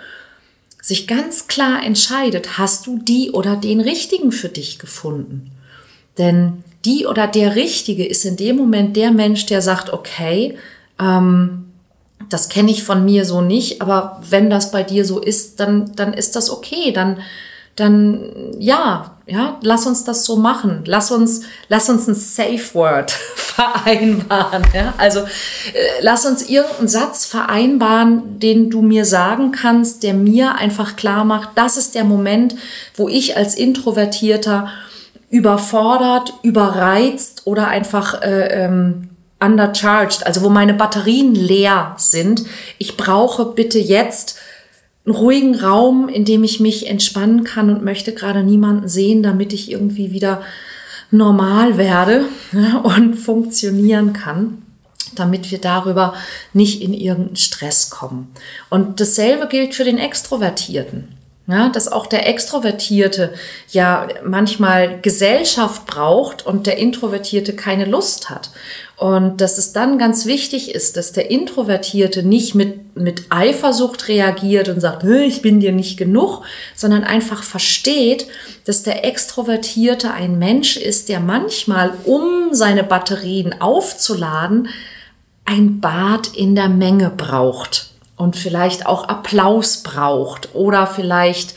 sich 0.80 1.08
ganz 1.08 1.48
klar 1.48 1.84
entscheidet, 1.84 2.60
hast 2.60 2.86
du 2.86 3.00
die 3.00 3.32
oder 3.32 3.56
den 3.56 3.82
richtigen 3.82 4.32
für 4.32 4.50
dich 4.50 4.78
gefunden? 4.78 5.52
Denn 6.20 6.64
die 6.86 7.08
oder 7.08 7.26
der 7.26 7.56
Richtige 7.56 8.06
ist 8.06 8.26
in 8.26 8.38
dem 8.38 8.58
Moment 8.58 8.96
der 8.96 9.12
Mensch, 9.12 9.48
der 9.48 9.64
sagt, 9.64 9.92
okay, 9.92 10.56
ähm, 11.00 11.73
das 12.34 12.50
kenne 12.50 12.72
ich 12.72 12.84
von 12.84 13.06
mir 13.06 13.26
so 13.26 13.42
nicht, 13.42 13.82
aber 13.82 14.22
wenn 14.28 14.50
das 14.50 14.72
bei 14.72 14.82
dir 14.82 15.06
so 15.06 15.20
ist, 15.20 15.60
dann, 15.60 15.96
dann 15.96 16.14
ist 16.14 16.36
das 16.36 16.50
okay. 16.50 16.92
Dann, 16.92 17.20
dann 17.76 18.32
ja, 18.58 19.18
ja, 19.28 19.60
lass 19.62 19.86
uns 19.86 20.04
das 20.04 20.26
so 20.26 20.36
machen. 20.36 20.84
Lass 20.86 21.12
uns, 21.12 21.42
lass 21.70 21.90
uns 21.90 22.08
ein 22.08 22.16
Safe 22.16 22.74
Word 22.74 23.12
vereinbaren. 23.36 24.64
Ja? 24.74 24.96
Also 24.98 25.20
äh, 25.20 26.02
lass 26.02 26.26
uns 26.26 26.50
irgendeinen 26.50 26.88
Satz 26.88 27.26
vereinbaren, 27.26 28.40
den 28.40 28.72
du 28.72 28.82
mir 28.82 29.06
sagen 29.06 29.52
kannst, 29.52 30.02
der 30.02 30.16
mir 30.16 30.56
einfach 30.56 30.96
klar 30.96 31.26
macht, 31.26 31.50
das 31.56 31.78
ist 31.78 31.94
der 31.94 32.04
Moment, 32.04 32.56
wo 32.96 33.08
ich 33.08 33.38
als 33.38 33.56
Introvertierter 33.56 34.70
überfordert, 35.30 36.34
überreizt 36.42 37.44
oder 37.46 37.68
einfach 37.68 38.22
äh, 38.22 38.66
ähm, 38.66 39.10
undercharged, 39.44 40.26
also 40.26 40.42
wo 40.42 40.50
meine 40.50 40.74
Batterien 40.74 41.36
leer 41.36 41.96
sind. 41.98 42.44
Ich 42.78 42.98
brauche 42.98 43.46
bitte 43.46 43.80
jetzt 43.80 44.38
einen 45.06 45.16
ruhigen 45.16 45.56
Raum, 45.56 46.08
in 46.08 46.26
dem 46.26 46.44
ich 46.44 46.60
mich 46.60 46.88
entspannen 46.88 47.44
kann 47.44 47.70
und 47.70 47.84
möchte 47.84 48.14
gerade 48.14 48.44
niemanden 48.44 48.88
sehen, 48.88 49.24
damit 49.24 49.52
ich 49.54 49.72
irgendwie 49.72 50.12
wieder 50.12 50.42
normal 51.12 51.78
werde 51.78 52.26
und 52.84 53.16
funktionieren 53.16 54.14
kann 54.14 54.60
damit 55.16 55.52
wir 55.52 55.60
darüber 55.60 56.16
nicht 56.54 56.82
in 56.82 56.94
irgendeinen 56.94 57.36
Stress 57.36 57.90
kommen. 57.90 58.34
Und 58.70 59.00
dasselbe 59.00 59.48
gilt 59.48 59.76
für 59.76 59.84
den 59.84 59.98
Extrovertierten. 59.98 61.10
Ja, 61.46 61.68
dass 61.68 61.92
auch 61.92 62.08
der 62.08 62.30
Extrovertierte 62.30 63.34
ja 63.70 64.08
manchmal 64.24 65.02
Gesellschaft 65.02 65.86
braucht 65.86 66.46
und 66.46 66.68
der 66.68 66.78
Introvertierte 66.78 67.54
keine 67.54 67.84
Lust 67.84 68.30
hat. 68.30 68.52
Und 68.96 69.42
dass 69.42 69.58
es 69.58 69.74
dann 69.74 69.98
ganz 69.98 70.26
wichtig 70.26 70.74
ist, 70.74 70.96
dass 70.96 71.12
der 71.12 71.30
Introvertierte 71.30 72.24
nicht 72.24 72.56
mit, 72.56 72.96
mit 72.96 73.26
Eifersucht 73.30 74.08
reagiert 74.08 74.70
und 74.70 74.80
sagt, 74.80 75.04
ich 75.04 75.42
bin 75.42 75.60
dir 75.60 75.74
nicht 75.74 75.98
genug, 75.98 76.44
sondern 76.76 77.04
einfach 77.04 77.44
versteht, 77.44 78.26
dass 78.64 78.84
der 78.84 79.04
Extrovertierte 79.04 80.12
ein 80.12 80.40
Mensch 80.40 80.78
ist, 80.78 81.10
der 81.10 81.20
manchmal, 81.20 81.92
um 82.06 82.54
seine 82.54 82.86
Batterien 82.86 83.60
aufzuladen, 83.60 84.70
ein 85.44 85.82
Bad 85.82 86.28
in 86.38 86.56
der 86.56 86.70
Menge 86.70 87.10
braucht 87.10 87.93
und 88.16 88.36
vielleicht 88.36 88.86
auch 88.86 89.08
Applaus 89.08 89.84
braucht 89.84 90.54
oder 90.54 90.88
vielleicht 90.88 91.56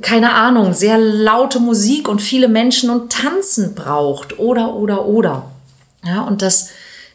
keine 0.00 0.32
Ahnung, 0.34 0.72
sehr 0.72 0.98
laute 0.98 1.60
Musik 1.60 2.08
und 2.08 2.22
viele 2.22 2.48
Menschen 2.48 2.88
und 2.88 3.12
Tanzen 3.12 3.74
braucht 3.74 4.38
oder 4.38 4.74
oder 4.74 5.04
oder. 5.04 5.50
Ja, 6.04 6.22
und 6.22 6.40
dass 6.40 6.70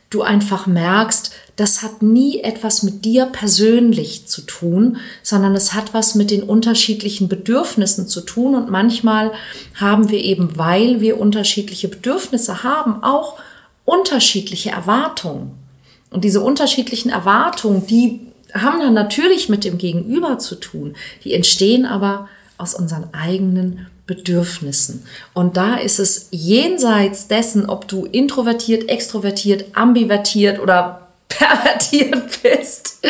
du 0.10 0.22
einfach 0.22 0.68
merkst, 0.68 1.32
das 1.56 1.82
hat 1.82 2.04
nie 2.04 2.42
etwas 2.42 2.84
mit 2.84 3.04
dir 3.04 3.26
persönlich 3.26 4.28
zu 4.28 4.42
tun, 4.42 4.98
sondern 5.24 5.56
es 5.56 5.74
hat 5.74 5.94
was 5.96 6.14
mit 6.14 6.30
den 6.30 6.44
unterschiedlichen 6.44 7.28
Bedürfnissen 7.28 8.08
zu 8.08 8.22
tun. 8.22 8.54
Und 8.54 8.70
manchmal 8.70 9.32
haben 9.74 10.10
wir 10.10 10.20
eben, 10.20 10.56
weil 10.58 11.02
wir 11.02 11.20
unterschiedliche 11.20 11.88
Bedürfnisse 11.88 12.64
haben, 12.64 13.04
auch 13.04 13.40
unterschiedliche 13.86 14.70
Erwartungen. 14.70 15.67
Und 16.10 16.24
diese 16.24 16.42
unterschiedlichen 16.42 17.10
Erwartungen, 17.10 17.86
die 17.88 18.22
haben 18.54 18.80
dann 18.80 18.94
natürlich 18.94 19.50
mit 19.50 19.64
dem 19.64 19.78
Gegenüber 19.78 20.40
zu 20.40 20.56
tun. 20.56 20.96
Die 21.24 21.34
entstehen 21.34 21.86
aber 21.86 22.30
aus 22.58 22.74
unseren 22.74 23.14
eigenen 23.14 23.88
Bedürfnissen. 24.08 25.06
Und 25.34 25.58
da 25.58 25.76
ist 25.76 26.00
es 26.00 26.30
jenseits 26.32 27.28
dessen, 27.28 27.70
ob 27.70 27.88
du 27.88 28.06
introvertiert, 28.06 28.90
extrovertiert, 28.90 29.66
ambivertiert 29.74 30.60
oder 30.60 31.08
pervertiert 31.28 32.42
bist, 32.42 33.06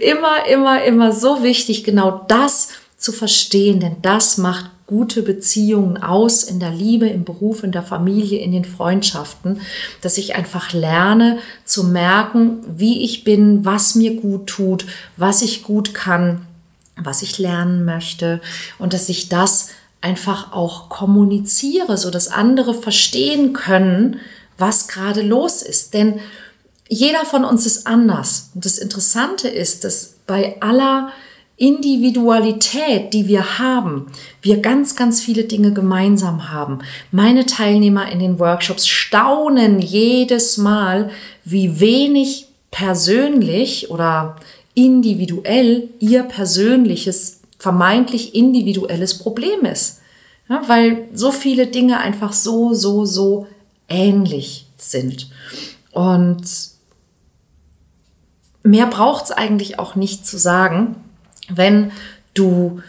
immer, 0.00 0.46
immer, 0.46 0.84
immer 0.84 1.12
so 1.12 1.42
wichtig, 1.42 1.82
genau 1.82 2.24
das 2.28 2.68
zu 2.96 3.10
verstehen, 3.10 3.80
denn 3.80 3.96
das 4.02 4.38
macht 4.38 4.70
gute 4.86 5.22
Beziehungen 5.22 6.02
aus 6.02 6.42
in 6.42 6.60
der 6.60 6.70
Liebe, 6.70 7.08
im 7.08 7.24
Beruf, 7.24 7.62
in 7.62 7.72
der 7.72 7.82
Familie, 7.82 8.40
in 8.40 8.52
den 8.52 8.64
Freundschaften, 8.64 9.60
dass 10.02 10.18
ich 10.18 10.36
einfach 10.36 10.72
lerne 10.72 11.38
zu 11.64 11.84
merken, 11.84 12.58
wie 12.66 13.02
ich 13.02 13.24
bin, 13.24 13.64
was 13.64 13.94
mir 13.94 14.16
gut 14.16 14.46
tut, 14.46 14.84
was 15.16 15.42
ich 15.42 15.62
gut 15.62 15.94
kann 15.94 16.46
was 16.96 17.22
ich 17.22 17.38
lernen 17.38 17.84
möchte 17.84 18.40
und 18.78 18.92
dass 18.92 19.08
ich 19.08 19.28
das 19.28 19.68
einfach 20.00 20.52
auch 20.52 20.88
kommuniziere, 20.88 21.96
so 21.96 22.10
dass 22.10 22.28
andere 22.28 22.74
verstehen 22.74 23.52
können, 23.52 24.20
was 24.58 24.86
gerade 24.86 25.22
los 25.22 25.62
ist. 25.62 25.94
Denn 25.94 26.20
jeder 26.88 27.24
von 27.24 27.44
uns 27.44 27.66
ist 27.66 27.86
anders. 27.86 28.50
Und 28.54 28.64
das 28.64 28.78
Interessante 28.78 29.48
ist, 29.48 29.84
dass 29.84 30.14
bei 30.26 30.60
aller 30.60 31.10
Individualität, 31.56 33.14
die 33.14 33.28
wir 33.28 33.58
haben, 33.58 34.06
wir 34.42 34.60
ganz, 34.60 34.96
ganz 34.96 35.20
viele 35.20 35.44
Dinge 35.44 35.72
gemeinsam 35.72 36.50
haben. 36.50 36.80
Meine 37.12 37.46
Teilnehmer 37.46 38.10
in 38.10 38.18
den 38.18 38.40
Workshops 38.40 38.88
staunen 38.88 39.78
jedes 39.78 40.58
Mal, 40.58 41.10
wie 41.44 41.78
wenig 41.78 42.46
persönlich 42.72 43.90
oder 43.90 44.36
individuell 44.74 45.88
ihr 46.00 46.24
persönliches, 46.24 47.40
vermeintlich 47.58 48.34
individuelles 48.34 49.18
Problem 49.18 49.64
ist. 49.64 50.00
Ja, 50.48 50.62
weil 50.66 51.08
so 51.14 51.30
viele 51.30 51.68
Dinge 51.68 51.98
einfach 51.98 52.32
so, 52.32 52.74
so, 52.74 53.04
so 53.04 53.46
ähnlich 53.88 54.66
sind. 54.76 55.30
Und 55.92 56.42
mehr 58.64 58.86
braucht 58.86 59.24
es 59.24 59.30
eigentlich 59.30 59.78
auch 59.78 59.94
nicht 59.94 60.26
zu 60.26 60.36
sagen, 60.36 60.96
wenn 61.48 61.92
du 62.34 62.80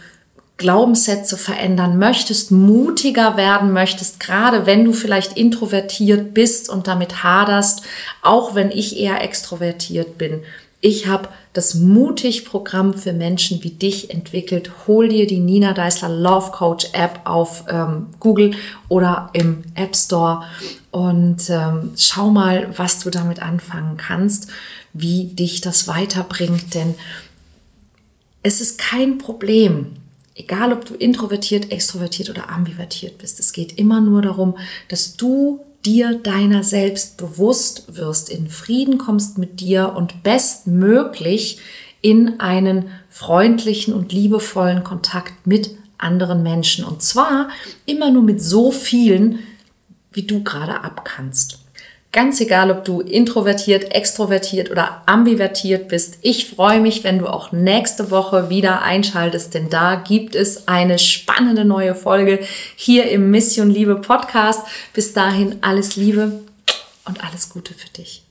Glaubenssätze 0.58 1.36
verändern 1.36 1.98
möchtest, 1.98 2.50
mutiger 2.50 3.36
werden 3.36 3.72
möchtest, 3.72 4.20
gerade 4.20 4.64
wenn 4.64 4.84
du 4.84 4.92
vielleicht 4.92 5.36
introvertiert 5.36 6.32
bist 6.32 6.70
und 6.70 6.86
damit 6.86 7.22
haderst, 7.22 7.82
auch 8.22 8.54
wenn 8.54 8.70
ich 8.70 8.98
eher 8.98 9.22
extrovertiert 9.22 10.16
bin. 10.16 10.42
Ich 10.80 11.06
habe 11.06 11.28
das 11.52 11.74
Mutig-Programm 11.74 12.94
für 12.94 13.12
Menschen 13.12 13.62
wie 13.64 13.70
dich 13.70 14.10
entwickelt. 14.10 14.70
Hol 14.86 15.08
dir 15.08 15.26
die 15.26 15.40
Nina 15.40 15.72
Deisler 15.72 16.10
Love 16.10 16.52
Coach 16.52 16.88
App 16.92 17.20
auf 17.24 17.64
ähm, 17.68 18.08
Google 18.20 18.54
oder 18.88 19.30
im 19.32 19.62
App 19.74 19.96
Store 19.96 20.44
und 20.90 21.50
ähm, 21.50 21.92
schau 21.96 22.30
mal, 22.30 22.68
was 22.76 23.00
du 23.00 23.10
damit 23.10 23.42
anfangen 23.42 23.96
kannst, 23.96 24.48
wie 24.92 25.24
dich 25.26 25.60
das 25.60 25.88
weiterbringt, 25.88 26.74
denn 26.74 26.94
es 28.46 28.60
ist 28.60 28.78
kein 28.78 29.18
Problem, 29.18 29.96
egal 30.36 30.72
ob 30.72 30.84
du 30.84 30.94
introvertiert, 30.94 31.72
extrovertiert 31.72 32.30
oder 32.30 32.48
ambivertiert 32.48 33.18
bist. 33.18 33.40
Es 33.40 33.52
geht 33.52 33.76
immer 33.76 34.00
nur 34.00 34.22
darum, 34.22 34.56
dass 34.86 35.16
du 35.16 35.64
dir 35.84 36.14
deiner 36.14 36.62
selbst 36.62 37.16
bewusst 37.16 37.96
wirst, 37.96 38.30
in 38.30 38.48
Frieden 38.48 38.98
kommst 38.98 39.36
mit 39.36 39.58
dir 39.58 39.94
und 39.96 40.22
bestmöglich 40.22 41.58
in 42.02 42.38
einen 42.38 42.90
freundlichen 43.10 43.92
und 43.92 44.12
liebevollen 44.12 44.84
Kontakt 44.84 45.48
mit 45.48 45.70
anderen 45.98 46.44
Menschen. 46.44 46.84
Und 46.84 47.02
zwar 47.02 47.48
immer 47.84 48.12
nur 48.12 48.22
mit 48.22 48.40
so 48.40 48.70
vielen, 48.70 49.40
wie 50.12 50.22
du 50.22 50.44
gerade 50.44 50.84
abkannst. 50.84 51.65
Ganz 52.16 52.40
egal, 52.40 52.70
ob 52.70 52.82
du 52.82 53.02
introvertiert, 53.02 53.94
extrovertiert 53.94 54.70
oder 54.70 55.02
ambivertiert 55.04 55.88
bist. 55.88 56.16
Ich 56.22 56.48
freue 56.48 56.80
mich, 56.80 57.04
wenn 57.04 57.18
du 57.18 57.26
auch 57.26 57.52
nächste 57.52 58.10
Woche 58.10 58.48
wieder 58.48 58.80
einschaltest, 58.80 59.52
denn 59.52 59.68
da 59.68 59.96
gibt 59.96 60.34
es 60.34 60.66
eine 60.66 60.98
spannende 60.98 61.66
neue 61.66 61.94
Folge 61.94 62.38
hier 62.74 63.10
im 63.10 63.30
Mission 63.30 63.68
Liebe 63.68 63.96
Podcast. 63.96 64.66
Bis 64.94 65.12
dahin 65.12 65.56
alles 65.60 65.96
Liebe 65.96 66.40
und 67.04 67.22
alles 67.22 67.50
Gute 67.50 67.74
für 67.74 67.90
dich. 67.90 68.25